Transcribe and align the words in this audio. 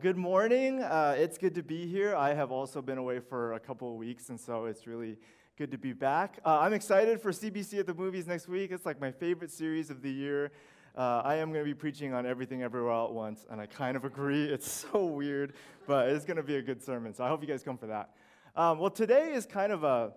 good 0.00 0.16
morning. 0.16 0.82
Uh, 0.82 1.14
it's 1.18 1.36
good 1.36 1.54
to 1.54 1.62
be 1.62 1.86
here. 1.86 2.16
I 2.16 2.32
have 2.32 2.50
also 2.50 2.80
been 2.80 2.96
away 2.96 3.20
for 3.20 3.52
a 3.52 3.60
couple 3.60 3.90
of 3.90 3.96
weeks, 3.98 4.30
and 4.30 4.40
so 4.40 4.64
it's 4.64 4.86
really 4.86 5.18
good 5.58 5.70
to 5.72 5.76
be 5.76 5.92
back. 5.92 6.38
Uh, 6.42 6.58
I'm 6.60 6.72
excited 6.72 7.20
for 7.20 7.32
CBC 7.32 7.80
at 7.80 7.86
the 7.86 7.92
movies 7.92 8.26
next 8.26 8.48
week. 8.48 8.70
It's 8.70 8.86
like 8.86 8.98
my 8.98 9.10
favorite 9.10 9.50
series 9.50 9.90
of 9.90 10.00
the 10.00 10.10
year. 10.10 10.52
Uh, 10.96 11.20
I 11.22 11.34
am 11.34 11.52
going 11.52 11.62
to 11.62 11.68
be 11.68 11.74
preaching 11.74 12.14
on 12.14 12.24
everything 12.24 12.62
everywhere 12.62 12.90
all 12.90 13.08
at 13.08 13.12
once, 13.12 13.44
and 13.50 13.60
I 13.60 13.66
kind 13.66 13.94
of 13.94 14.06
agree. 14.06 14.44
It's 14.50 14.70
so 14.70 15.04
weird, 15.04 15.52
but 15.86 16.08
it's 16.08 16.24
going 16.24 16.38
to 16.38 16.42
be 16.42 16.56
a 16.56 16.62
good 16.62 16.82
sermon. 16.82 17.12
So 17.12 17.22
I 17.22 17.28
hope 17.28 17.42
you 17.42 17.48
guys 17.48 17.62
come 17.62 17.76
for 17.76 17.88
that. 17.88 18.08
Um, 18.56 18.78
well, 18.78 18.90
today 18.90 19.34
is 19.34 19.44
kind 19.44 19.70
of 19.70 19.84
a 19.84 20.12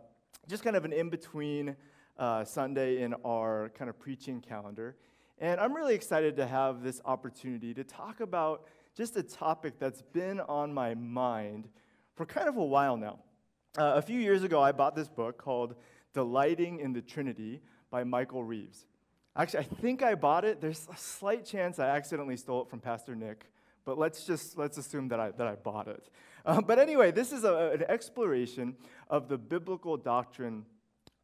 just 0.47 0.63
kind 0.63 0.77
of 0.77 0.85
an 0.85 0.93
in 0.93 1.09
between 1.09 1.75
uh, 2.17 2.45
Sunday 2.45 3.01
in 3.01 3.15
our 3.25 3.69
kind 3.77 3.89
of 3.89 3.99
preaching 3.99 4.39
calendar. 4.39 4.95
And 5.39 5.59
I'm 5.59 5.73
really 5.73 5.93
excited 5.93 6.37
to 6.37 6.47
have 6.47 6.83
this 6.83 7.01
opportunity 7.03 7.73
to 7.73 7.83
talk 7.83 8.21
about 8.21 8.65
just 8.95 9.17
a 9.17 9.23
topic 9.23 9.79
that's 9.79 10.01
been 10.01 10.39
on 10.41 10.73
my 10.73 10.93
mind 10.93 11.67
for 12.15 12.25
kind 12.25 12.47
of 12.47 12.57
a 12.57 12.63
while 12.63 12.97
now. 12.97 13.19
Uh, 13.77 13.93
a 13.95 14.01
few 14.01 14.19
years 14.19 14.43
ago, 14.43 14.61
I 14.61 14.71
bought 14.71 14.95
this 14.95 15.09
book 15.09 15.37
called 15.37 15.75
Delighting 16.13 16.79
in 16.79 16.93
the 16.93 17.01
Trinity 17.01 17.61
by 17.89 18.03
Michael 18.03 18.43
Reeves. 18.43 18.85
Actually, 19.35 19.61
I 19.61 19.63
think 19.63 20.03
I 20.03 20.13
bought 20.13 20.45
it. 20.45 20.61
There's 20.61 20.87
a 20.93 20.97
slight 20.97 21.43
chance 21.43 21.79
I 21.79 21.89
accidentally 21.89 22.37
stole 22.37 22.61
it 22.61 22.69
from 22.69 22.79
Pastor 22.79 23.15
Nick, 23.15 23.45
but 23.83 23.97
let's 23.97 24.25
just 24.25 24.59
let's 24.59 24.77
assume 24.77 25.07
that 25.07 25.19
I, 25.19 25.31
that 25.31 25.47
I 25.47 25.55
bought 25.55 25.87
it. 25.87 26.07
Uh, 26.45 26.61
but 26.61 26.77
anyway, 26.77 27.09
this 27.09 27.31
is 27.31 27.43
a, 27.43 27.71
an 27.71 27.83
exploration 27.89 28.75
of 29.09 29.27
the 29.27 29.39
biblical 29.39 29.97
doctrine 29.97 30.65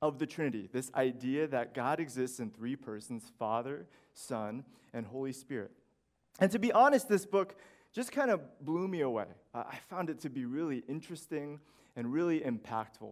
of 0.01 0.17
the 0.17 0.25
Trinity, 0.25 0.69
this 0.71 0.91
idea 0.95 1.45
that 1.47 1.73
God 1.75 1.99
exists 1.99 2.39
in 2.39 2.49
three 2.49 2.75
persons 2.75 3.31
Father, 3.38 3.85
Son, 4.13 4.63
and 4.93 5.05
Holy 5.05 5.33
Spirit. 5.33 5.71
And 6.39 6.52
to 6.52 6.59
be 6.59 6.71
honest, 6.71 7.09
this 7.09 7.25
book 7.25 7.55
just 7.91 8.11
kind 8.11 8.31
of 8.31 8.41
blew 8.61 8.88
me 8.88 9.02
away. 9.02 9.25
I 9.53 9.77
found 9.89 10.09
it 10.09 10.20
to 10.21 10.30
be 10.30 10.45
really 10.45 10.84
interesting 10.88 11.59
and 11.95 12.11
really 12.11 12.39
impactful. 12.41 13.11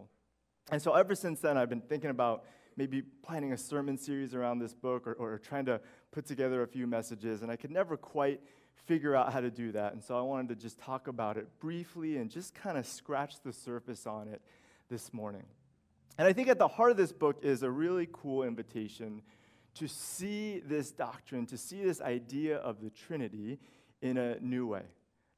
And 0.71 0.81
so 0.81 0.93
ever 0.93 1.15
since 1.15 1.39
then, 1.39 1.57
I've 1.57 1.69
been 1.69 1.81
thinking 1.81 2.09
about 2.09 2.45
maybe 2.75 3.01
planning 3.01 3.53
a 3.53 3.57
sermon 3.57 3.97
series 3.97 4.35
around 4.35 4.59
this 4.59 4.73
book 4.73 5.07
or, 5.07 5.13
or 5.13 5.39
trying 5.39 5.65
to 5.65 5.81
put 6.11 6.25
together 6.25 6.61
a 6.61 6.67
few 6.67 6.85
messages, 6.85 7.41
and 7.41 7.51
I 7.51 7.55
could 7.55 7.71
never 7.71 7.97
quite 7.97 8.39
figure 8.75 9.15
out 9.15 9.33
how 9.33 9.41
to 9.41 9.49
do 9.49 9.71
that. 9.71 9.93
And 9.93 10.03
so 10.03 10.17
I 10.17 10.21
wanted 10.21 10.49
to 10.49 10.55
just 10.55 10.77
talk 10.77 11.07
about 11.07 11.37
it 11.37 11.47
briefly 11.59 12.17
and 12.17 12.29
just 12.29 12.53
kind 12.53 12.77
of 12.77 12.85
scratch 12.85 13.41
the 13.43 13.51
surface 13.51 14.05
on 14.05 14.27
it 14.27 14.41
this 14.89 15.11
morning. 15.11 15.43
And 16.17 16.27
I 16.27 16.33
think 16.33 16.47
at 16.47 16.59
the 16.59 16.67
heart 16.67 16.91
of 16.91 16.97
this 16.97 17.11
book 17.11 17.39
is 17.41 17.63
a 17.63 17.69
really 17.69 18.07
cool 18.11 18.43
invitation 18.43 19.21
to 19.79 19.87
see 19.87 20.59
this 20.65 20.91
doctrine, 20.91 21.45
to 21.47 21.57
see 21.57 21.83
this 21.83 22.01
idea 22.01 22.57
of 22.57 22.81
the 22.81 22.89
Trinity 22.89 23.59
in 24.01 24.17
a 24.17 24.39
new 24.39 24.67
way. 24.67 24.83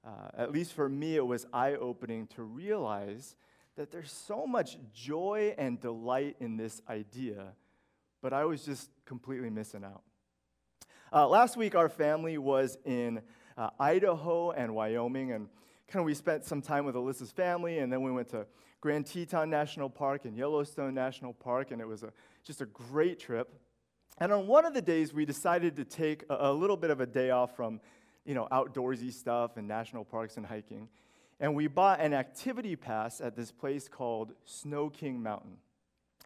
Uh, 0.06 0.30
at 0.38 0.52
least 0.52 0.74
for 0.74 0.88
me, 0.88 1.16
it 1.16 1.26
was 1.26 1.46
eye 1.52 1.76
opening 1.76 2.28
to 2.28 2.44
realize 2.44 3.36
that 3.76 3.92
there's 3.92 4.12
so 4.12 4.46
much 4.46 4.78
joy 4.94 5.54
and 5.58 5.80
delight 5.80 6.36
in 6.40 6.58
this 6.58 6.82
idea, 6.90 7.54
but 8.22 8.34
I 8.34 8.46
was 8.46 8.64
just 8.64 8.90
completely 9.06 9.50
missing 9.50 9.84
out. 9.84 10.04
Uh, 11.12 11.28
last 11.28 11.58
week, 11.58 11.76
our 11.76 11.90
family 11.90 12.38
was 12.38 12.78
in 12.86 13.22
uh, 13.58 13.70
Idaho 13.80 14.52
and 14.52 14.76
Wyoming, 14.76 15.32
and 15.32 15.48
kind 15.88 16.02
of 16.02 16.06
we 16.06 16.14
spent 16.14 16.46
some 16.46 16.62
time 16.62 16.86
with 16.86 16.96
Alyssa's 16.96 17.32
family, 17.32 17.80
and 17.80 17.92
then 17.92 18.04
we 18.04 18.12
went 18.12 18.30
to 18.30 18.46
Grand 18.80 19.06
Teton 19.06 19.50
National 19.50 19.90
Park 19.90 20.26
and 20.26 20.38
Yellowstone 20.38 20.94
National 20.94 21.34
Park, 21.34 21.72
and 21.72 21.82
it 21.82 21.88
was 21.88 22.04
a, 22.04 22.14
just 22.44 22.62
a 22.62 22.66
great 22.66 23.20
trip. 23.20 23.54
And 24.20 24.34
on 24.34 24.48
one 24.48 24.66
of 24.66 24.74
the 24.74 24.82
days, 24.82 25.14
we 25.14 25.26
decided 25.26 25.76
to 25.78 25.86
take 25.86 26.24
a, 26.30 26.50
a 26.50 26.54
little 26.54 26.76
bit 26.76 26.90
of 26.90 27.00
a 27.00 27.06
day 27.06 27.30
off 27.30 27.56
from, 27.56 27.80
you 28.26 28.34
know, 28.34 28.48
outdoorsy 28.52 29.14
stuff 29.14 29.58
and 29.58 29.68
national 29.68 30.04
parks 30.04 30.38
and 30.38 30.46
hiking. 30.46 30.90
And 31.40 31.56
we 31.56 31.68
bought 31.68 32.02
an 32.02 32.14
activity 32.14 32.76
pass 32.76 33.22
at 33.22 33.36
this 33.36 33.52
place 33.52 33.88
called 33.88 34.34
Snow 34.44 34.90
King 34.90 35.24
Mountain. 35.24 35.58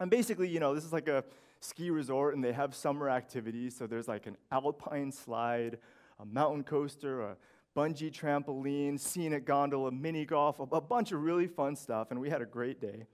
And 0.00 0.10
basically, 0.10 0.48
you 0.48 0.58
know, 0.58 0.74
this 0.74 0.84
is 0.84 0.92
like 0.92 1.06
a 1.06 1.22
ski 1.60 1.90
resort, 1.90 2.34
and 2.34 2.42
they 2.42 2.52
have 2.52 2.74
summer 2.74 3.08
activities. 3.08 3.76
So 3.76 3.86
there's 3.86 4.08
like 4.08 4.26
an 4.26 4.36
alpine 4.50 5.12
slide, 5.12 5.78
a 6.18 6.24
mountain 6.24 6.64
coaster, 6.64 7.22
a 7.22 7.36
bungee 7.76 8.12
trampoline, 8.12 8.98
scenic 8.98 9.44
gondola, 9.44 9.92
mini 9.92 10.24
golf, 10.24 10.58
a, 10.58 10.64
a 10.64 10.80
bunch 10.80 11.12
of 11.12 11.22
really 11.22 11.46
fun 11.46 11.76
stuff, 11.76 12.10
and 12.10 12.20
we 12.20 12.28
had 12.28 12.42
a 12.42 12.46
great 12.46 12.80
day. 12.80 13.06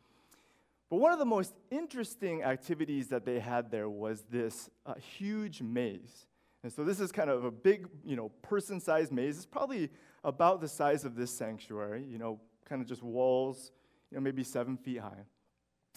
But 0.90 0.96
one 0.96 1.12
of 1.12 1.20
the 1.20 1.24
most 1.24 1.54
interesting 1.70 2.42
activities 2.42 3.06
that 3.08 3.24
they 3.24 3.38
had 3.38 3.70
there 3.70 3.88
was 3.88 4.24
this 4.28 4.68
uh, 4.84 4.94
huge 4.94 5.62
maze. 5.62 6.26
And 6.64 6.72
so 6.72 6.84
this 6.84 7.00
is 7.00 7.12
kind 7.12 7.30
of 7.30 7.44
a 7.44 7.50
big, 7.50 7.86
you 8.04 8.16
know, 8.16 8.30
person-sized 8.42 9.12
maze. 9.12 9.36
It's 9.36 9.46
probably 9.46 9.88
about 10.24 10.60
the 10.60 10.68
size 10.68 11.04
of 11.04 11.14
this 11.14 11.30
sanctuary, 11.30 12.04
you 12.04 12.18
know, 12.18 12.40
kind 12.68 12.82
of 12.82 12.88
just 12.88 13.02
walls, 13.02 13.70
you 14.10 14.16
know, 14.16 14.20
maybe 14.20 14.42
seven 14.42 14.76
feet 14.76 14.98
high. 14.98 15.24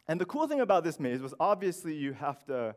And 0.08 0.22
the 0.22 0.26
cool 0.26 0.48
thing 0.48 0.62
about 0.62 0.84
this 0.84 1.00
maze 1.00 1.22
was 1.22 1.34
obviously 1.40 1.96
you 1.96 2.14
have 2.14 2.46
to, 2.46 2.75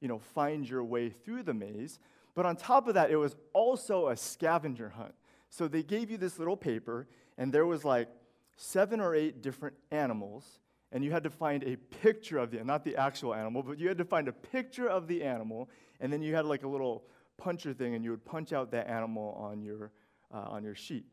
you 0.00 0.08
know, 0.08 0.18
find 0.18 0.68
your 0.68 0.84
way 0.84 1.10
through 1.10 1.42
the 1.42 1.54
maze. 1.54 1.98
But 2.34 2.46
on 2.46 2.54
top 2.56 2.86
of 2.86 2.94
that, 2.94 3.10
it 3.10 3.16
was 3.16 3.34
also 3.52 4.08
a 4.08 4.16
scavenger 4.16 4.90
hunt. 4.90 5.14
So 5.48 5.68
they 5.68 5.82
gave 5.82 6.10
you 6.10 6.18
this 6.18 6.38
little 6.38 6.56
paper, 6.56 7.08
and 7.38 7.52
there 7.52 7.66
was 7.66 7.84
like 7.84 8.08
seven 8.56 9.00
or 9.00 9.14
eight 9.14 9.42
different 9.42 9.76
animals, 9.90 10.60
and 10.92 11.04
you 11.04 11.10
had 11.10 11.24
to 11.24 11.30
find 11.30 11.64
a 11.64 11.76
picture 11.76 12.38
of 12.38 12.50
the 12.50 12.62
not 12.64 12.84
the 12.84 12.96
actual 12.96 13.34
animal, 13.34 13.62
but 13.62 13.78
you 13.78 13.88
had 13.88 13.98
to 13.98 14.04
find 14.04 14.28
a 14.28 14.32
picture 14.32 14.88
of 14.88 15.06
the 15.06 15.22
animal, 15.22 15.68
and 16.00 16.12
then 16.12 16.22
you 16.22 16.34
had 16.34 16.44
like 16.44 16.62
a 16.62 16.68
little 16.68 17.04
puncher 17.38 17.74
thing, 17.74 17.94
and 17.94 18.04
you 18.04 18.10
would 18.10 18.24
punch 18.24 18.52
out 18.52 18.70
that 18.70 18.88
animal 18.88 19.36
on 19.38 19.62
your 19.62 19.92
uh, 20.32 20.46
on 20.48 20.64
your 20.64 20.74
sheet. 20.74 21.06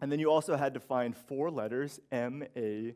And 0.00 0.12
then 0.12 0.20
you 0.20 0.30
also 0.30 0.56
had 0.56 0.74
to 0.74 0.80
find 0.80 1.16
four 1.16 1.50
letters 1.50 2.00
M 2.12 2.44
A 2.56 2.94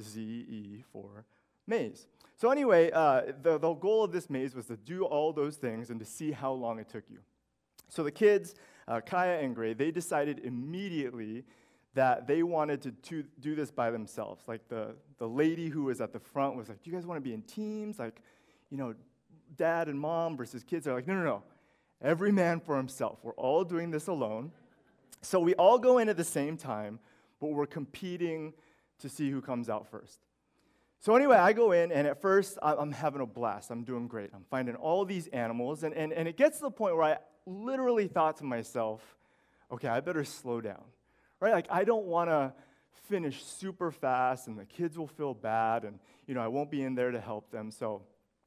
Z 0.00 0.20
E 0.20 0.84
for 0.92 1.24
maze. 1.66 2.06
So, 2.36 2.50
anyway, 2.50 2.90
uh, 2.90 3.22
the, 3.40 3.58
the 3.58 3.72
goal 3.74 4.02
of 4.02 4.12
this 4.12 4.28
maze 4.28 4.54
was 4.54 4.66
to 4.66 4.76
do 4.76 5.04
all 5.04 5.32
those 5.32 5.56
things 5.56 5.90
and 5.90 6.00
to 6.00 6.06
see 6.06 6.32
how 6.32 6.52
long 6.52 6.78
it 6.78 6.88
took 6.88 7.04
you. 7.08 7.18
So, 7.88 8.02
the 8.02 8.10
kids 8.10 8.54
uh, 8.88 9.00
Kaya 9.00 9.40
and 9.40 9.54
Gray, 9.54 9.74
they 9.74 9.90
decided 9.90 10.40
immediately 10.40 11.44
that 11.94 12.26
they 12.26 12.42
wanted 12.42 12.82
to, 12.82 12.90
to 12.90 13.24
do 13.40 13.54
this 13.54 13.70
by 13.70 13.90
themselves. 13.90 14.42
Like 14.48 14.68
the, 14.68 14.94
the 15.18 15.28
lady 15.28 15.68
who 15.68 15.84
was 15.84 16.00
at 16.00 16.12
the 16.12 16.20
front 16.20 16.56
was 16.56 16.68
like, 16.68 16.82
Do 16.82 16.90
you 16.90 16.96
guys 16.96 17.06
want 17.06 17.18
to 17.18 17.28
be 17.28 17.34
in 17.34 17.42
teams? 17.42 17.98
Like, 17.98 18.20
you 18.70 18.78
know, 18.78 18.94
dad 19.56 19.88
and 19.88 19.98
mom 19.98 20.36
versus 20.36 20.64
kids 20.64 20.86
are 20.86 20.94
like, 20.94 21.06
No, 21.06 21.14
no, 21.14 21.24
no. 21.24 21.42
Every 22.00 22.32
man 22.32 22.60
for 22.60 22.76
himself. 22.76 23.18
We're 23.22 23.34
all 23.34 23.62
doing 23.62 23.90
this 23.90 24.08
alone. 24.08 24.50
So 25.20 25.38
we 25.38 25.54
all 25.54 25.78
go 25.78 25.98
in 25.98 26.08
at 26.08 26.16
the 26.16 26.24
same 26.24 26.56
time, 26.56 26.98
but 27.40 27.48
we're 27.48 27.66
competing 27.66 28.54
to 28.98 29.08
see 29.08 29.30
who 29.30 29.40
comes 29.40 29.68
out 29.68 29.88
first. 29.88 30.18
So, 30.98 31.16
anyway, 31.16 31.36
I 31.36 31.52
go 31.52 31.72
in, 31.72 31.90
and 31.90 32.06
at 32.06 32.22
first, 32.22 32.58
I'm 32.62 32.92
having 32.92 33.20
a 33.20 33.26
blast. 33.26 33.72
I'm 33.72 33.82
doing 33.82 34.06
great. 34.06 34.30
I'm 34.32 34.44
finding 34.48 34.76
all 34.76 35.04
these 35.04 35.26
animals, 35.28 35.82
and, 35.82 35.92
and, 35.94 36.12
and 36.12 36.28
it 36.28 36.36
gets 36.36 36.58
to 36.58 36.64
the 36.64 36.70
point 36.70 36.94
where 36.94 37.04
I 37.04 37.16
literally 37.44 38.06
thought 38.06 38.36
to 38.36 38.44
myself, 38.44 39.02
okay, 39.72 39.88
I 39.88 39.98
better 39.98 40.24
slow 40.24 40.60
down, 40.60 40.82
right? 41.42 41.52
Like, 41.52 41.66
I 41.70 41.82
don't 41.82 42.06
want 42.06 42.30
to 42.30 42.52
finish 43.08 43.44
super 43.44 43.90
fast 43.90 44.46
and 44.46 44.56
the 44.56 44.64
kids 44.64 44.96
will 44.96 45.08
feel 45.08 45.34
bad 45.34 45.82
and, 45.82 45.98
you 46.26 46.34
know, 46.34 46.40
I 46.40 46.46
won't 46.46 46.70
be 46.70 46.82
in 46.82 46.94
there 46.94 47.10
to 47.10 47.20
help 47.20 47.50
them. 47.50 47.72
So, 47.72 48.02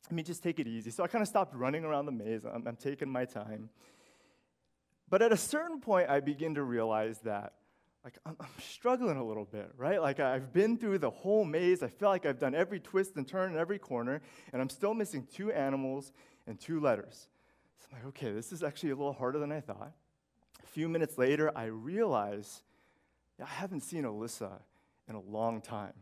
let 0.06 0.13
me 0.13 0.23
just 0.23 0.41
take 0.41 0.59
it 0.59 0.67
easy. 0.67 0.91
So, 0.91 1.03
I 1.03 1.07
kind 1.07 1.22
of 1.22 1.28
stopped 1.28 1.53
running 1.53 1.84
around 1.84 2.05
the 2.05 2.13
maze. 2.13 2.45
I'm, 2.45 2.66
I'm 2.66 2.78
taking 2.78 3.09
my 3.09 3.25
time. 3.25 3.69
But 5.09 5.22
at 5.22 5.34
a 5.34 5.38
certain 5.38 5.81
point, 5.81 6.09
I 6.09 6.22
begin 6.22 6.55
to 6.55 6.63
realize 6.63 7.19
that, 7.25 7.53
like, 8.05 8.17
I'm, 8.25 8.38
struggling 8.59 9.17
a 9.17 9.25
little 9.25 9.45
bit, 9.45 9.72
right? 9.78 10.01
Like, 10.01 10.22
I've 10.22 10.53
been 10.53 10.78
through 10.78 11.00
the 11.00 11.09
whole 11.09 11.44
maze. 11.44 11.84
I 11.84 11.89
feel 11.89 12.07
like 12.07 12.25
I've 12.25 12.39
done 12.39 12.55
every 12.55 12.79
twist 12.79 13.17
and 13.17 13.28
turn 13.28 13.51
in 13.51 13.57
every 13.57 13.79
corner, 13.79 14.22
and 14.53 14.61
I'm 14.61 14.69
still 14.69 14.94
missing 14.94 15.28
two 15.34 15.51
animals 15.51 16.13
and 16.47 16.59
two 16.59 16.79
letters. 16.79 17.28
So 17.79 17.88
I'm 17.91 17.97
like, 17.97 18.07
okay, 18.09 18.31
this 18.31 18.53
is 18.53 18.63
actually 18.63 18.91
a 18.91 18.95
little 18.95 19.13
harder 19.13 19.39
than 19.39 19.51
I 19.51 19.59
thought. 19.59 19.91
A 20.63 20.67
few 20.67 20.88
minutes 20.88 21.17
later, 21.17 21.51
I 21.55 21.66
realize 21.66 22.61
I 23.41 23.46
haven't 23.46 23.82
seen 23.82 24.03
Alyssa 24.03 24.52
in 25.09 25.16
a 25.16 25.20
long 25.22 25.61
time. 25.61 25.93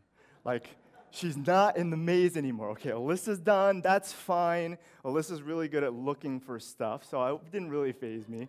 Like, 0.45 0.69
she's 1.09 1.35
not 1.35 1.77
in 1.77 1.89
the 1.89 1.97
maze 1.97 2.38
anymore. 2.38 2.69
Okay, 2.71 2.91
Alyssa's 2.91 3.39
done, 3.39 3.81
that's 3.81 4.13
fine. 4.13 4.77
Alyssa's 5.03 5.41
really 5.41 5.68
good 5.68 5.83
at 5.83 5.94
looking 5.94 6.39
for 6.39 6.59
stuff, 6.59 7.03
so 7.09 7.41
it 7.44 7.51
didn't 7.51 7.69
really 7.69 7.91
faze 7.91 8.27
me. 8.27 8.47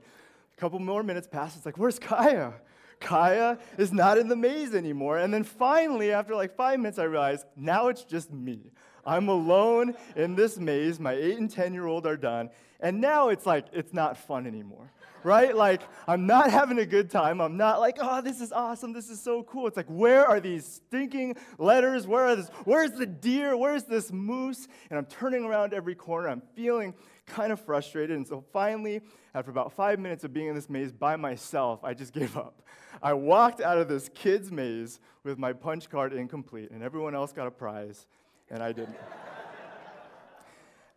A 0.57 0.61
couple 0.61 0.79
more 0.79 1.03
minutes 1.03 1.27
pass, 1.27 1.57
it's 1.57 1.67
like, 1.67 1.79
where's 1.79 1.99
Kaya? 1.99 2.55
Kaya 3.01 3.59
is 3.77 3.93
not 3.93 4.19
in 4.19 4.29
the 4.29 4.37
maze 4.37 4.75
anymore. 4.75 5.19
And 5.19 5.33
then 5.33 5.45
finally, 5.45 6.13
after 6.13 6.35
like 6.35 6.55
five 6.55 6.79
minutes, 6.79 6.99
I 6.99 7.05
realize 7.05 7.45
now 7.57 7.89
it's 7.89 8.05
just 8.05 8.33
me. 8.33 8.71
I'm 9.07 9.29
alone 9.29 9.95
in 10.17 10.35
this 10.35 10.59
maze. 10.59 10.99
My 10.99 11.13
eight 11.13 11.39
and 11.39 11.51
10 11.51 11.75
year 11.75 11.87
old 11.87 12.07
are 12.07 12.17
done. 12.17 12.51
And 12.85 13.01
now 13.01 13.31
it's 13.31 13.47
like, 13.47 13.65
it's 13.73 13.95
not 13.95 14.19
fun 14.19 14.47
anymore, 14.47 14.93
right? 15.23 15.57
Like, 15.57 15.81
I'm 16.07 16.27
not 16.27 16.51
having 16.51 16.79
a 16.79 16.85
good 16.85 17.11
time. 17.11 17.41
I'm 17.41 17.57
not 17.57 17.81
like, 17.81 17.97
oh, 17.99 18.21
this 18.21 18.43
is 18.43 18.53
awesome. 18.53 18.93
This 18.93 19.09
is 19.09 19.19
so 19.19 19.43
cool. 19.45 19.67
It's 19.67 19.77
like, 19.79 19.89
where 19.89 20.27
are 20.27 20.39
these 20.39 20.67
stinking 20.67 21.37
letters? 21.57 22.07
Where 22.07 22.25
are 22.25 22.37
this? 22.37 22.51
Where's 22.65 22.91
the 22.93 23.07
deer? 23.07 23.57
Where's 23.57 23.85
this 23.85 24.13
moose? 24.13 24.69
And 24.91 24.99
I'm 24.99 25.07
turning 25.07 25.45
around 25.45 25.73
every 25.73 25.95
corner. 25.95 26.29
I'm 26.29 26.43
feeling 26.55 26.93
kind 27.25 27.53
of 27.53 27.61
frustrated. 27.61 28.15
And 28.19 28.27
so 28.27 28.45
finally, 28.53 29.01
after 29.35 29.51
about 29.51 29.73
five 29.73 29.99
minutes 29.99 30.23
of 30.25 30.35
being 30.35 30.49
in 30.49 30.55
this 30.55 30.69
maze 30.69 30.93
by 30.93 31.17
myself, 31.17 31.83
I 31.83 31.95
just 31.95 32.13
gave 32.13 32.37
up. 32.37 32.61
I 33.03 33.15
walked 33.15 33.63
out 33.63 33.79
of 33.79 33.89
this 33.89 34.11
kid's 34.13 34.53
maze 34.53 35.01
with 35.23 35.39
my 35.39 35.55
punch 35.55 35.89
card 35.89 36.13
incomplete, 36.13 36.71
and 36.71 36.83
everyone 36.83 37.15
else 37.15 37.33
got 37.33 37.47
a 37.47 37.51
prize, 37.51 38.07
and 38.51 38.63
I 38.63 38.73
didn't. 38.73 38.97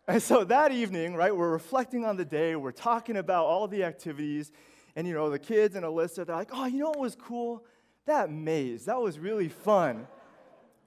And 0.08 0.22
so 0.22 0.42
that 0.44 0.72
evening, 0.72 1.14
right, 1.14 1.34
we're 1.34 1.50
reflecting 1.50 2.04
on 2.04 2.16
the 2.16 2.24
day, 2.24 2.56
we're 2.56 2.72
talking 2.72 3.16
about 3.16 3.44
all 3.44 3.68
the 3.68 3.84
activities, 3.84 4.50
and 4.96 5.06
you 5.06 5.14
know, 5.14 5.30
the 5.30 5.38
kids 5.38 5.76
and 5.76 5.84
Alyssa, 5.84 6.26
they're 6.26 6.34
like, 6.34 6.50
oh, 6.52 6.66
you 6.66 6.78
know 6.78 6.88
what 6.88 6.98
was 6.98 7.14
cool? 7.14 7.64
That 8.06 8.30
maze, 8.30 8.86
that 8.86 9.00
was 9.00 9.18
really 9.18 9.48
fun. 9.48 10.06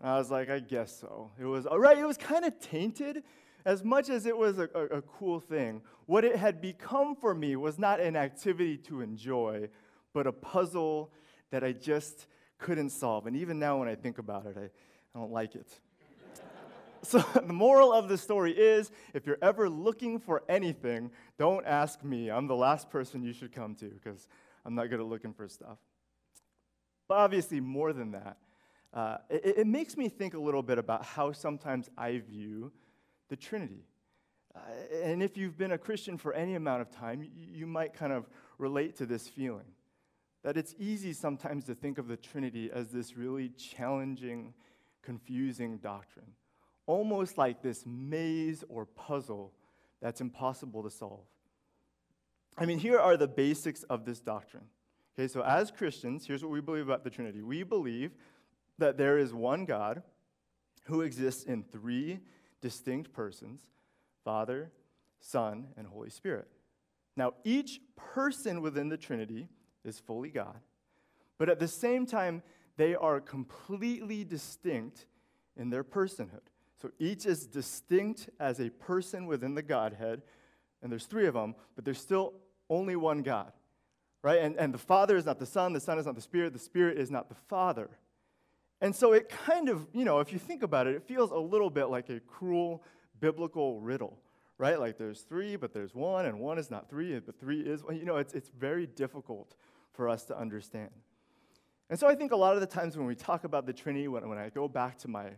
And 0.01 0.09
I 0.09 0.17
was 0.17 0.29
like, 0.29 0.49
I 0.49 0.59
guess 0.59 0.99
so. 0.99 1.31
It 1.39 1.45
was, 1.45 1.65
all 1.65 1.79
right, 1.79 1.97
it 1.97 2.05
was 2.05 2.17
kind 2.17 2.43
of 2.43 2.59
tainted 2.59 3.23
as 3.65 3.83
much 3.83 4.09
as 4.09 4.25
it 4.25 4.37
was 4.37 4.57
a, 4.59 4.69
a, 4.73 4.97
a, 4.97 5.01
cool 5.01 5.39
thing, 5.39 5.81
what 6.05 6.25
it 6.25 6.35
had 6.35 6.61
become 6.61 7.15
for 7.15 7.33
me 7.33 7.55
was 7.55 7.77
not 7.77 7.99
an 7.99 8.15
activity 8.15 8.77
to 8.77 9.01
enjoy, 9.01 9.69
but 10.13 10.27
a 10.27 10.31
puzzle 10.31 11.11
that 11.51 11.63
I 11.63 11.71
just 11.71 12.27
couldn't 12.57 12.89
solve. 12.89 13.27
And 13.27 13.35
even 13.35 13.59
now, 13.59 13.77
when 13.79 13.87
I 13.87 13.95
think 13.95 14.17
about 14.17 14.45
it, 14.45 14.57
I, 14.57 14.63
I 14.63 15.19
don't 15.19 15.31
like 15.31 15.55
it. 15.55 15.67
So, 17.03 17.19
the 17.35 17.53
moral 17.53 17.93
of 17.93 18.07
the 18.07 18.17
story 18.17 18.51
is 18.51 18.91
if 19.13 19.25
you're 19.25 19.37
ever 19.41 19.69
looking 19.69 20.19
for 20.19 20.43
anything, 20.49 21.11
don't 21.37 21.65
ask 21.65 22.03
me. 22.03 22.29
I'm 22.29 22.47
the 22.47 22.55
last 22.55 22.89
person 22.89 23.23
you 23.23 23.33
should 23.33 23.53
come 23.53 23.75
to 23.75 23.85
because 23.85 24.27
I'm 24.65 24.75
not 24.75 24.89
good 24.89 24.99
at 24.99 25.05
looking 25.05 25.33
for 25.33 25.47
stuff. 25.47 25.77
But 27.07 27.15
obviously, 27.15 27.59
more 27.59 27.93
than 27.93 28.11
that, 28.11 28.37
uh, 28.93 29.17
it, 29.29 29.59
it 29.59 29.67
makes 29.67 29.97
me 29.97 30.09
think 30.09 30.33
a 30.33 30.39
little 30.39 30.63
bit 30.63 30.77
about 30.77 31.03
how 31.03 31.31
sometimes 31.31 31.89
I 31.97 32.19
view 32.19 32.71
the 33.29 33.35
Trinity. 33.35 33.85
Uh, 34.55 34.59
and 35.03 35.23
if 35.23 35.37
you've 35.37 35.57
been 35.57 35.71
a 35.71 35.77
Christian 35.77 36.17
for 36.17 36.33
any 36.33 36.55
amount 36.55 36.81
of 36.81 36.91
time, 36.91 37.21
you, 37.21 37.29
you 37.35 37.67
might 37.67 37.93
kind 37.93 38.11
of 38.11 38.29
relate 38.57 38.95
to 38.97 39.05
this 39.05 39.27
feeling 39.27 39.65
that 40.43 40.57
it's 40.57 40.73
easy 40.79 41.13
sometimes 41.13 41.65
to 41.65 41.75
think 41.75 41.97
of 41.97 42.07
the 42.07 42.17
Trinity 42.17 42.69
as 42.73 42.89
this 42.89 43.15
really 43.15 43.49
challenging, 43.49 44.53
confusing 45.03 45.77
doctrine, 45.77 46.33
almost 46.85 47.37
like 47.37 47.61
this 47.61 47.85
maze 47.85 48.63
or 48.69 48.85
puzzle 48.85 49.53
that's 50.01 50.21
impossible 50.21 50.83
to 50.83 50.89
solve. 50.89 51.25
I 52.57 52.65
mean, 52.65 52.79
here 52.79 52.99
are 52.99 53.17
the 53.17 53.27
basics 53.27 53.83
of 53.83 54.05
this 54.05 54.19
doctrine. 54.19 54.65
Okay, 55.17 55.27
so 55.27 55.41
as 55.41 55.71
Christians, 55.71 56.25
here's 56.25 56.43
what 56.43 56.51
we 56.51 56.61
believe 56.61 56.85
about 56.87 57.03
the 57.03 57.09
Trinity. 57.09 57.41
We 57.41 57.63
believe 57.63 58.11
that 58.77 58.97
there 58.97 59.17
is 59.17 59.33
one 59.33 59.65
God 59.65 60.01
who 60.85 61.01
exists 61.01 61.43
in 61.43 61.63
three 61.63 62.19
distinct 62.61 63.13
persons 63.13 63.61
Father, 64.23 64.71
Son, 65.19 65.67
and 65.77 65.87
Holy 65.87 66.09
Spirit. 66.09 66.47
Now, 67.17 67.33
each 67.43 67.81
person 67.95 68.61
within 68.61 68.89
the 68.89 68.97
Trinity 68.97 69.47
is 69.83 69.99
fully 69.99 70.29
God, 70.29 70.59
but 71.37 71.49
at 71.49 71.59
the 71.59 71.67
same 71.67 72.05
time, 72.05 72.41
they 72.77 72.95
are 72.95 73.19
completely 73.19 74.23
distinct 74.23 75.05
in 75.57 75.69
their 75.69 75.83
personhood. 75.83 76.50
So 76.81 76.91
each 76.97 77.25
is 77.25 77.45
distinct 77.45 78.29
as 78.39 78.59
a 78.59 78.69
person 78.69 79.27
within 79.27 79.53
the 79.53 79.61
Godhead, 79.61 80.23
and 80.81 80.91
there's 80.91 81.05
three 81.05 81.27
of 81.27 81.35
them, 81.35 81.53
but 81.75 81.85
there's 81.85 82.01
still 82.01 82.33
only 82.69 82.95
one 82.95 83.21
God, 83.21 83.51
right? 84.23 84.39
And, 84.39 84.55
and 84.57 84.73
the 84.73 84.79
Father 84.79 85.15
is 85.15 85.25
not 85.25 85.37
the 85.37 85.45
Son, 85.45 85.73
the 85.73 85.79
Son 85.79 85.99
is 85.99 86.07
not 86.07 86.15
the 86.15 86.21
Spirit, 86.21 86.53
the 86.53 86.59
Spirit 86.59 86.97
is 86.97 87.11
not 87.11 87.29
the 87.29 87.35
Father. 87.35 87.89
And 88.81 88.95
so 88.95 89.13
it 89.13 89.29
kind 89.29 89.69
of, 89.69 89.87
you 89.93 90.05
know, 90.05 90.19
if 90.19 90.33
you 90.33 90.39
think 90.39 90.63
about 90.63 90.87
it, 90.87 90.95
it 90.95 91.03
feels 91.03 91.29
a 91.29 91.37
little 91.37 91.69
bit 91.69 91.85
like 91.85 92.09
a 92.09 92.19
cruel 92.21 92.83
biblical 93.19 93.79
riddle, 93.79 94.17
right? 94.57 94.79
Like 94.79 94.97
there's 94.97 95.21
three, 95.21 95.55
but 95.55 95.73
there's 95.73 95.93
one, 95.93 96.25
and 96.25 96.39
one 96.39 96.57
is 96.57 96.71
not 96.71 96.89
three, 96.89 97.19
but 97.19 97.39
three 97.39 97.61
is 97.61 97.83
one. 97.83 97.95
You 97.95 98.05
know, 98.05 98.17
it's, 98.17 98.33
it's 98.33 98.49
very 98.49 98.87
difficult 98.87 99.55
for 99.93 100.09
us 100.09 100.23
to 100.25 100.37
understand. 100.37 100.89
And 101.91 101.99
so 101.99 102.07
I 102.07 102.15
think 102.15 102.31
a 102.31 102.35
lot 102.35 102.55
of 102.55 102.61
the 102.61 102.65
times 102.65 102.97
when 102.97 103.05
we 103.05 103.13
talk 103.13 103.43
about 103.43 103.67
the 103.67 103.73
Trinity, 103.73 104.07
when, 104.07 104.27
when 104.27 104.39
I 104.39 104.49
go 104.49 104.67
back 104.67 104.97
to 104.99 105.07
my, 105.07 105.31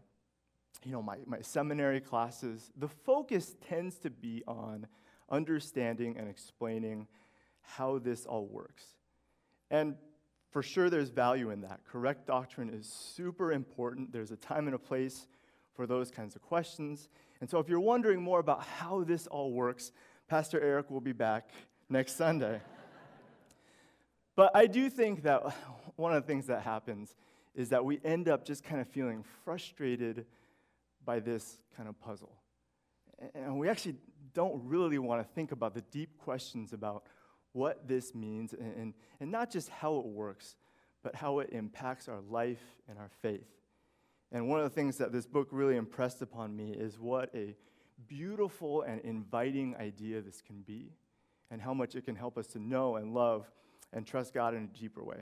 you 0.83 0.91
know, 0.91 1.01
my, 1.01 1.17
my 1.25 1.41
seminary 1.41 2.01
classes, 2.01 2.71
the 2.75 2.87
focus 2.87 3.55
tends 3.67 3.97
to 3.99 4.09
be 4.09 4.43
on 4.47 4.87
understanding 5.29 6.17
and 6.17 6.29
explaining 6.29 7.07
how 7.61 7.99
this 7.99 8.25
all 8.25 8.47
works. 8.47 8.83
And 9.71 9.95
for 10.51 10.61
sure 10.61 10.89
there's 10.89 11.09
value 11.09 11.49
in 11.49 11.61
that. 11.61 11.81
Correct 11.85 12.27
doctrine 12.27 12.69
is 12.69 12.87
super 12.87 13.51
important. 13.51 14.11
There's 14.13 14.31
a 14.31 14.37
time 14.37 14.67
and 14.67 14.75
a 14.75 14.79
place 14.79 15.27
for 15.73 15.87
those 15.87 16.11
kinds 16.11 16.35
of 16.35 16.41
questions. 16.41 17.09
And 17.41 17.49
so 17.49 17.59
if 17.59 17.67
you're 17.67 17.79
wondering 17.79 18.21
more 18.21 18.39
about 18.39 18.63
how 18.63 19.03
this 19.03 19.25
all 19.27 19.51
works, 19.51 19.91
Pastor 20.27 20.61
Eric 20.61 20.91
will 20.91 21.01
be 21.01 21.11
back 21.11 21.49
next 21.89 22.15
Sunday. 22.15 22.61
but 24.35 24.51
I 24.55 24.67
do 24.67 24.89
think 24.89 25.23
that 25.23 25.43
one 25.95 26.13
of 26.13 26.21
the 26.21 26.27
things 26.27 26.45
that 26.47 26.61
happens 26.61 27.15
is 27.55 27.69
that 27.69 27.83
we 27.83 27.99
end 28.03 28.29
up 28.29 28.45
just 28.45 28.63
kind 28.63 28.81
of 28.81 28.87
feeling 28.87 29.23
frustrated 29.43 30.25
by 31.05 31.19
this 31.19 31.57
kind 31.75 31.89
of 31.89 31.99
puzzle. 31.99 32.35
And 33.35 33.59
we 33.59 33.69
actually 33.69 33.95
don't 34.33 34.61
really 34.65 34.97
want 34.97 35.21
to 35.21 35.33
think 35.33 35.51
about 35.51 35.73
the 35.73 35.81
deep 35.91 36.17
questions 36.17 36.73
about 36.73 37.03
what 37.51 37.87
this 37.87 38.15
means 38.15 38.53
and, 38.53 38.75
and, 38.75 38.93
and 39.19 39.31
not 39.31 39.51
just 39.51 39.69
how 39.69 39.97
it 39.97 40.05
works, 40.05 40.55
but 41.03 41.15
how 41.15 41.39
it 41.39 41.49
impacts 41.51 42.07
our 42.07 42.21
life 42.29 42.63
and 42.89 42.97
our 42.97 43.09
faith. 43.21 43.47
And 44.31 44.49
one 44.49 44.59
of 44.59 44.63
the 44.63 44.71
things 44.71 44.97
that 44.97 45.11
this 45.11 45.27
book 45.27 45.47
really 45.51 45.75
impressed 45.75 46.21
upon 46.21 46.55
me 46.55 46.71
is 46.71 46.99
what 46.99 47.29
a 47.35 47.55
beautiful 48.07 48.81
and 48.81 48.99
inviting 49.01 49.75
idea 49.77 50.21
this 50.21 50.41
can 50.41 50.61
be, 50.61 50.91
and 51.51 51.61
how 51.61 51.73
much 51.73 51.95
it 51.95 52.05
can 52.05 52.15
help 52.15 52.37
us 52.37 52.47
to 52.47 52.59
know 52.59 52.95
and 52.95 53.13
love 53.13 53.49
and 53.91 54.07
trust 54.07 54.33
God 54.33 54.55
in 54.55 54.63
a 54.63 54.79
deeper 54.79 55.03
way. 55.03 55.21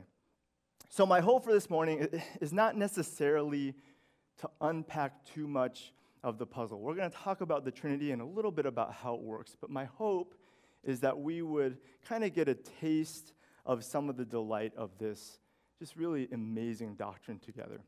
So, 0.89 1.05
my 1.05 1.19
hope 1.19 1.43
for 1.43 1.51
this 1.51 1.69
morning 1.69 2.07
is 2.41 2.53
not 2.53 2.77
necessarily 2.77 3.75
to 4.41 4.49
unpack 4.59 5.25
too 5.25 5.47
much 5.47 5.93
of 6.23 6.37
the 6.37 6.45
puzzle. 6.45 6.79
We're 6.79 6.95
going 6.95 7.09
to 7.09 7.17
talk 7.17 7.41
about 7.41 7.65
the 7.65 7.71
Trinity 7.71 8.11
and 8.11 8.21
a 8.21 8.25
little 8.25 8.51
bit 8.51 8.65
about 8.65 8.93
how 8.93 9.15
it 9.15 9.21
works, 9.21 9.55
but 9.59 9.69
my 9.69 9.85
hope 9.85 10.35
is 10.83 10.99
that 11.01 11.19
we 11.19 11.41
would 11.41 11.77
kind 12.07 12.23
of 12.23 12.33
get 12.33 12.47
a 12.47 12.55
taste 12.55 13.33
of 13.65 13.83
some 13.83 14.09
of 14.09 14.17
the 14.17 14.25
delight 14.25 14.73
of 14.75 14.91
this 14.97 15.39
just 15.79 15.95
really 15.95 16.27
amazing 16.31 16.95
doctrine 16.95 17.39
together. 17.39 17.81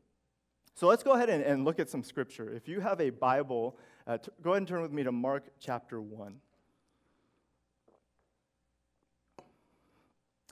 So 0.74 0.88
let's 0.88 1.04
go 1.04 1.12
ahead 1.12 1.28
and, 1.28 1.44
and 1.44 1.64
look 1.64 1.78
at 1.78 1.88
some 1.88 2.02
scripture. 2.02 2.50
If 2.50 2.66
you 2.66 2.80
have 2.80 3.00
a 3.00 3.10
Bible, 3.10 3.76
uh, 4.06 4.18
t- 4.18 4.30
go 4.42 4.50
ahead 4.50 4.62
and 4.62 4.68
turn 4.68 4.82
with 4.82 4.90
me 4.90 5.04
to 5.04 5.12
Mark 5.12 5.44
chapter 5.60 6.00
1. 6.00 6.34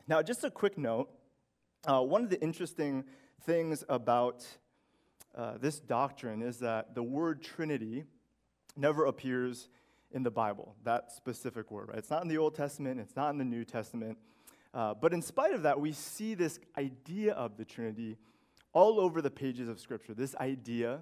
Now, 0.07 0.23
just 0.23 0.45
a 0.45 0.51
quick 0.51 0.79
note 0.79 1.11
uh, 1.85 2.01
one 2.01 2.23
of 2.23 2.31
the 2.31 2.41
interesting 2.41 3.05
things 3.45 3.83
about 3.89 4.47
uh, 5.35 5.59
this 5.59 5.81
doctrine 5.81 6.43
is 6.43 6.59
that 6.59 6.95
the 6.95 7.03
word 7.03 7.43
Trinity 7.43 8.05
never 8.77 9.07
appears 9.07 9.69
in 10.11 10.23
the 10.23 10.31
Bible, 10.31 10.77
that 10.85 11.11
specific 11.11 11.71
word. 11.71 11.89
Right? 11.89 11.99
It's 11.99 12.11
not 12.11 12.23
in 12.23 12.29
the 12.29 12.39
Old 12.39 12.55
Testament, 12.55 13.01
it's 13.01 13.17
not 13.17 13.31
in 13.31 13.39
the 13.39 13.45
New 13.45 13.65
Testament. 13.65 14.19
Uh, 14.75 14.95
but 14.95 15.13
in 15.13 15.21
spite 15.21 15.53
of 15.53 15.63
that, 15.63 15.81
we 15.81 15.93
see 15.93 16.35
this 16.35 16.59
idea 16.79 17.35
of 17.35 17.57
the 17.57 17.65
Trinity 17.65 18.17
all 18.73 18.99
over 18.99 19.21
the 19.21 19.31
pages 19.31 19.69
of 19.69 19.79
Scripture. 19.79 20.15
This 20.15 20.35
idea 20.37 21.01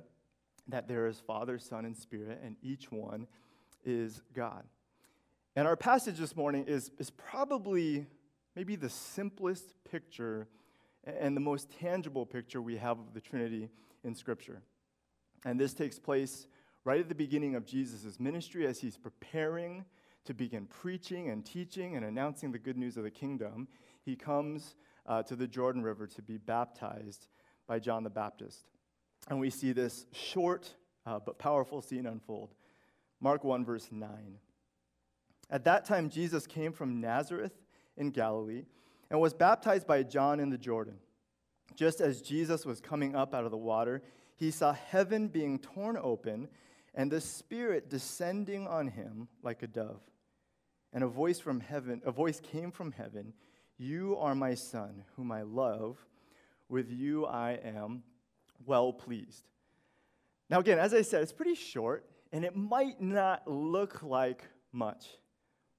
that 0.69 0.89
there 0.89 1.07
is 1.07 1.21
Father, 1.21 1.59
Son, 1.59 1.85
and 1.85 1.97
Spirit, 1.97 2.41
and 2.45 2.57
each 2.63 2.91
one 2.91 3.27
is 3.85 4.23
God. 4.35 4.65
And 5.57 5.67
our 5.67 5.77
passage 5.77 6.19
this 6.19 6.37
morning 6.37 6.65
is, 6.67 6.91
is 6.99 7.11
probably 7.11 8.07
maybe 8.55 8.77
the 8.77 8.89
simplest 8.89 9.75
picture 9.91 10.49
and 11.05 11.37
the 11.37 11.41
most 11.41 11.71
tangible 11.71 12.27
picture 12.27 12.61
we 12.61 12.77
have 12.77 12.99
of 12.99 13.15
the 13.15 13.21
Trinity 13.21 13.69
in 14.05 14.15
Scripture. 14.15 14.63
And 15.45 15.59
this 15.59 15.73
takes 15.73 15.99
place 15.99 16.47
right 16.85 17.01
at 17.01 17.09
the 17.09 17.15
beginning 17.15 17.55
of 17.55 17.65
Jesus' 17.65 18.21
ministry 18.21 18.67
as 18.67 18.81
he's 18.81 18.97
preparing 18.97 19.85
to 20.25 20.35
begin 20.35 20.67
preaching 20.67 21.29
and 21.31 21.45
teaching 21.45 21.97
and 21.97 22.05
announcing 22.05 22.53
the 22.53 22.59
good 22.59 22.77
news 22.77 22.97
of 22.97 23.05
the 23.05 23.11
kingdom. 23.11 23.69
He 24.05 24.17
comes 24.17 24.75
uh, 25.07 25.23
to 25.25 25.37
the 25.37 25.47
Jordan 25.47 25.83
River 25.83 26.07
to 26.07 26.23
be 26.23 26.37
baptized 26.37 27.29
by 27.67 27.79
John 27.79 28.05
the 28.05 28.11
Baptist. 28.11 28.67
And 29.29 29.41
we 29.41 29.51
see 29.51 29.73
this 29.73 30.07
short 30.13 30.75
uh, 31.07 31.19
but 31.25 31.39
powerful 31.39 31.81
scene 31.81 32.07
unfold. 32.07 32.55
Mark 33.21 33.45
1, 33.45 33.65
verse 33.65 33.89
9. 33.91 34.11
At 35.51 35.65
that 35.65 35.85
time, 35.85 36.11
Jesus 36.11 36.47
came 36.47 36.73
from 36.73 37.01
Nazareth 37.01 37.55
in 37.97 38.11
Galilee 38.11 38.65
and 39.11 39.21
was 39.21 39.35
baptized 39.35 39.87
by 39.87 40.03
John 40.03 40.41
in 40.41 40.51
the 40.51 40.59
Jordan. 40.59 40.99
Just 41.75 42.01
as 42.01 42.23
Jesus 42.23 42.65
was 42.65 42.81
coming 42.81 43.15
up 43.15 43.35
out 43.35 43.45
of 43.45 43.51
the 43.51 43.57
water, 43.57 44.03
he 44.37 44.51
saw 44.51 44.73
heaven 44.73 45.29
being 45.29 45.59
torn 45.59 45.99
open 46.01 46.49
and 46.95 47.11
the 47.11 47.21
Spirit 47.21 47.89
descending 47.89 48.67
on 48.67 48.89
him 48.89 49.29
like 49.43 49.63
a 49.63 49.67
dove. 49.67 50.03
And 50.93 51.05
a 51.05 51.09
voice 51.09 51.39
from 51.39 51.61
heaven, 51.61 52.03
a 52.05 52.11
voice 52.11 52.41
came 52.41 52.73
from 52.73 52.93
heaven, 52.93 53.33
"You 53.79 54.17
are 54.17 54.35
my 54.35 54.55
son, 54.55 55.05
whom 55.15 55.31
I 55.31 55.43
love. 55.43 56.05
With 56.69 56.91
you 56.91 57.27
I 57.27 57.53
am 57.53 58.03
well 58.67 58.93
pleased." 58.93 59.49
Now 60.49 60.59
again, 60.59 60.79
as 60.79 60.93
I 60.93 61.03
said, 61.03 61.23
it's 61.23 61.33
pretty 61.33 61.55
short 61.55 62.05
and 62.33 62.45
it 62.45 62.57
might 62.57 63.01
not 63.01 63.47
look 63.49 64.03
like 64.03 64.43
much. 64.73 65.19